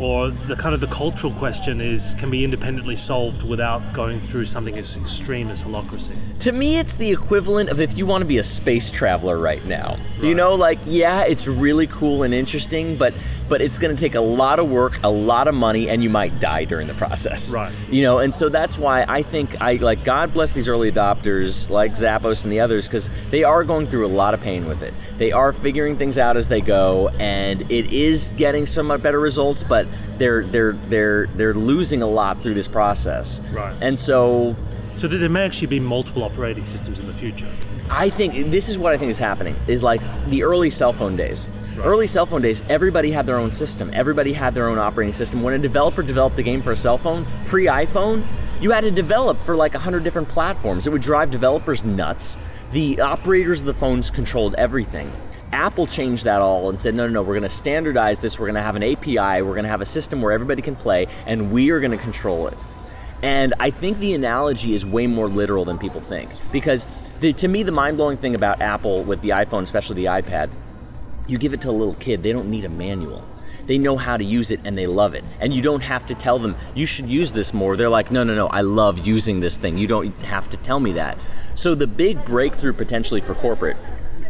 or 0.00 0.30
the 0.30 0.56
kind 0.56 0.74
of 0.74 0.80
the 0.80 0.87
cultural 0.87 1.33
question 1.35 1.80
is 1.80 2.14
can 2.14 2.30
be 2.30 2.42
independently 2.42 2.96
solved 2.96 3.46
without 3.46 3.92
going 3.92 4.18
through 4.18 4.46
something 4.46 4.78
as 4.78 4.96
extreme 4.96 5.48
as 5.48 5.62
holacracy 5.62 6.16
to 6.40 6.53
me 6.53 6.79
it's 6.79 6.94
the 6.94 7.11
equivalent 7.11 7.68
of 7.68 7.81
if 7.81 7.96
you 7.96 8.07
want 8.07 8.22
to 8.22 8.26
be 8.26 8.38
a 8.38 8.42
space 8.42 8.90
traveler 8.90 9.38
right 9.38 9.64
now 9.66 9.96
right. 10.16 10.24
you 10.24 10.35
know 10.35 10.55
like 10.55 10.79
yeah 10.87 11.22
it's 11.22 11.46
really 11.46 11.87
cool 11.87 12.22
and 12.22 12.33
interesting 12.33 12.96
but 12.96 13.12
but 13.48 13.61
it's 13.61 13.79
going 13.79 13.94
to 13.94 14.00
take 14.00 14.14
a 14.14 14.20
lot 14.20 14.59
of 14.59 14.68
work 14.68 14.98
a 15.03 15.11
lot 15.11 15.48
of 15.48 15.55
money 15.55 15.88
and 15.88 16.03
you 16.03 16.11
might 16.11 16.38
die 16.40 16.64
during 16.64 16.87
the 16.87 16.94
process 16.94 17.50
right 17.50 17.72
you 17.90 18.03
know 18.03 18.18
and 18.18 18.35
so 18.35 18.48
that's 18.48 18.79
why 18.79 19.05
i 19.09 19.22
think 19.22 19.61
i 19.61 19.74
like 19.74 20.03
god 20.05 20.33
bless 20.33 20.53
these 20.53 20.68
early 20.68 20.90
adopters 20.90 21.68
like 21.68 21.92
zappos 21.92 22.42
and 22.42 22.53
the 22.53 22.61
others 22.61 22.88
because 22.88 23.11
they 23.31 23.44
are 23.44 23.64
going 23.64 23.87
through 23.87 24.07
a 24.07 24.09
lot 24.09 24.35
of 24.35 24.40
pain 24.40 24.66
with 24.66 24.83
it 24.83 24.94
they 25.18 25.33
are 25.33 25.53
figuring 25.53 25.96
things 25.96 26.16
out 26.16 26.37
as 26.37 26.48
they 26.48 26.61
go 26.61 27.09
and 27.20 27.62
it 27.70 27.92
is 27.92 28.33
getting 28.37 28.66
somewhat 28.66 29.03
better 29.03 29.20
results 29.20 29.62
but 29.62 29.87
they're 30.20 30.44
they're 30.44 30.72
they're 30.72 31.26
they're 31.29 31.55
losing 31.55 32.03
a 32.03 32.07
lot 32.07 32.38
through 32.42 32.55
this 32.55 32.68
process. 32.68 33.40
Right. 33.53 33.74
And 33.81 33.98
so 33.98 34.55
so 35.00 35.08
that 35.08 35.16
there 35.16 35.30
may 35.30 35.46
actually 35.46 35.66
be 35.66 35.80
multiple 35.80 36.22
operating 36.22 36.66
systems 36.66 37.00
in 37.00 37.06
the 37.06 37.12
future. 37.14 37.48
I 37.88 38.10
think 38.10 38.50
this 38.50 38.68
is 38.68 38.78
what 38.78 38.92
I 38.92 38.98
think 38.98 39.10
is 39.10 39.16
happening 39.16 39.56
is 39.66 39.82
like 39.82 40.02
the 40.28 40.42
early 40.42 40.68
cell 40.68 40.92
phone 40.92 41.16
days. 41.16 41.48
Right. 41.74 41.86
Early 41.86 42.06
cell 42.06 42.26
phone 42.26 42.42
days, 42.42 42.62
everybody 42.68 43.10
had 43.10 43.24
their 43.24 43.38
own 43.38 43.50
system. 43.50 43.90
Everybody 43.94 44.34
had 44.34 44.52
their 44.52 44.68
own 44.68 44.78
operating 44.78 45.14
system. 45.14 45.42
When 45.42 45.54
a 45.54 45.58
developer 45.58 46.02
developed 46.02 46.38
a 46.38 46.42
game 46.42 46.60
for 46.60 46.72
a 46.72 46.76
cell 46.76 46.98
phone, 46.98 47.26
pre 47.46 47.64
iPhone, 47.64 48.26
you 48.60 48.72
had 48.72 48.82
to 48.82 48.90
develop 48.90 49.40
for 49.40 49.56
like 49.56 49.72
100 49.72 50.04
different 50.04 50.28
platforms. 50.28 50.86
It 50.86 50.90
would 50.90 51.00
drive 51.00 51.30
developers 51.30 51.82
nuts. 51.82 52.36
The 52.72 53.00
operators 53.00 53.60
of 53.60 53.66
the 53.66 53.74
phones 53.74 54.10
controlled 54.10 54.54
everything. 54.56 55.10
Apple 55.50 55.86
changed 55.86 56.26
that 56.26 56.42
all 56.42 56.68
and 56.68 56.78
said, 56.78 56.94
no, 56.94 57.06
no, 57.06 57.14
no, 57.14 57.22
we're 57.22 57.38
going 57.38 57.42
to 57.42 57.48
standardize 57.48 58.20
this. 58.20 58.38
We're 58.38 58.46
going 58.46 58.56
to 58.56 58.62
have 58.62 58.76
an 58.76 58.82
API. 58.82 59.40
We're 59.42 59.54
going 59.54 59.64
to 59.64 59.70
have 59.70 59.80
a 59.80 59.86
system 59.86 60.20
where 60.20 60.32
everybody 60.32 60.60
can 60.60 60.76
play, 60.76 61.06
and 61.24 61.50
we 61.50 61.70
are 61.70 61.80
going 61.80 61.90
to 61.90 61.96
control 61.96 62.48
it. 62.48 62.58
And 63.22 63.54
I 63.61 63.70
think 63.70 63.98
the 63.98 64.14
analogy 64.14 64.74
is 64.74 64.87
way 64.87 65.06
more 65.06 65.28
literal 65.28 65.64
than 65.64 65.78
people 65.78 66.00
think. 66.00 66.30
Because 66.52 66.87
the, 67.20 67.33
to 67.35 67.48
me, 67.48 67.62
the 67.62 67.72
mind 67.72 67.96
blowing 67.96 68.16
thing 68.16 68.35
about 68.35 68.62
Apple 68.62 69.02
with 69.02 69.20
the 69.20 69.30
iPhone, 69.30 69.62
especially 69.62 69.96
the 69.96 70.06
iPad, 70.06 70.50
you 71.28 71.38
give 71.38 71.52
it 71.52 71.61
to 71.62 71.70
a 71.70 71.72
little 71.72 71.94
kid, 71.94 72.22
they 72.22 72.33
don't 72.33 72.50
need 72.50 72.64
a 72.64 72.68
manual. 72.68 73.24
They 73.66 73.78
know 73.78 73.96
how 73.96 74.16
to 74.16 74.24
use 74.24 74.50
it 74.50 74.61
and 74.64 74.76
they 74.76 74.87
love 74.87 75.14
it. 75.14 75.22
And 75.38 75.54
you 75.54 75.62
don't 75.62 75.83
have 75.83 76.06
to 76.06 76.14
tell 76.14 76.38
them, 76.38 76.56
you 76.74 76.87
should 76.87 77.09
use 77.09 77.33
this 77.33 77.54
more. 77.54 77.76
They're 77.76 77.90
like, 77.90 78.11
no, 78.11 78.24
no, 78.24 78.35
no, 78.35 78.48
I 78.48 78.62
love 78.62 79.06
using 79.06 79.40
this 79.40 79.56
thing. 79.56 79.78
You 79.78 79.87
don't 79.87 80.16
have 80.18 80.50
to 80.50 80.56
tell 80.56 80.80
me 80.80 80.92
that. 80.92 81.18
So 81.54 81.74
the 81.74 81.87
big 81.87 82.24
breakthrough 82.24 82.72
potentially 82.72 83.20
for 83.20 83.35
corporate 83.35 83.76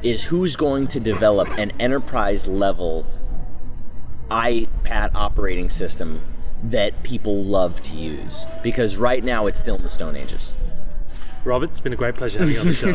is 0.02 0.24
who's 0.24 0.56
going 0.56 0.88
to 0.88 1.00
develop 1.00 1.48
an 1.58 1.72
enterprise 1.80 2.46
level 2.46 3.06
iPad 4.30 5.14
operating 5.14 5.70
system 5.70 6.20
that 6.64 7.02
people 7.02 7.44
love 7.44 7.82
to 7.82 7.96
use. 7.96 8.46
Because 8.62 8.96
right 8.96 9.22
now 9.22 9.46
it's 9.46 9.58
still 9.58 9.76
in 9.76 9.82
the 9.82 9.90
Stone 9.90 10.16
Ages. 10.16 10.54
Robert, 11.44 11.70
it's 11.70 11.80
been 11.80 11.94
a 11.94 11.96
great 11.96 12.14
pleasure 12.14 12.38
having 12.38 12.54
you 12.54 12.60
on 12.60 12.66
the 12.66 12.74
show. 12.74 12.94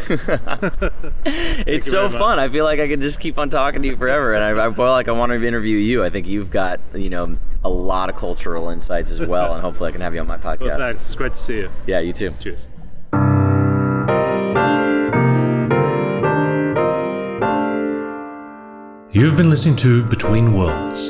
it's 1.65 1.89
so 1.89 2.09
fun. 2.09 2.37
I 2.37 2.47
feel 2.47 2.63
like 2.63 2.79
I 2.79 2.87
could 2.87 3.01
just 3.01 3.19
keep 3.19 3.39
on 3.39 3.49
talking 3.49 3.81
to 3.81 3.87
you 3.87 3.97
forever, 3.97 4.35
and 4.35 4.43
I, 4.43 4.67
I 4.67 4.71
feel 4.71 4.85
like 4.85 5.07
I 5.07 5.13
want 5.13 5.31
to 5.31 5.43
interview 5.43 5.77
you. 5.77 6.03
I 6.03 6.09
think 6.11 6.27
you've 6.27 6.51
got 6.51 6.79
you 6.93 7.09
know 7.09 7.39
a 7.63 7.69
lot 7.69 8.09
of 8.09 8.15
cultural 8.15 8.69
insights 8.69 9.09
as 9.09 9.19
well, 9.19 9.53
and 9.53 9.61
hopefully 9.61 9.89
I 9.89 9.91
can 9.91 10.01
have 10.01 10.13
you 10.13 10.19
on 10.19 10.27
my 10.27 10.37
podcast. 10.37 10.61
Well, 10.61 10.79
thanks. 10.79 11.05
It's 11.05 11.15
great 11.15 11.33
to 11.33 11.39
see 11.39 11.57
you. 11.57 11.71
Yeah, 11.87 12.01
you 12.01 12.13
too. 12.13 12.35
Cheers. 12.39 12.67
You've 19.11 19.37
been 19.37 19.49
listening 19.49 19.77
to 19.77 20.03
Between 20.03 20.53
Worlds. 20.53 21.09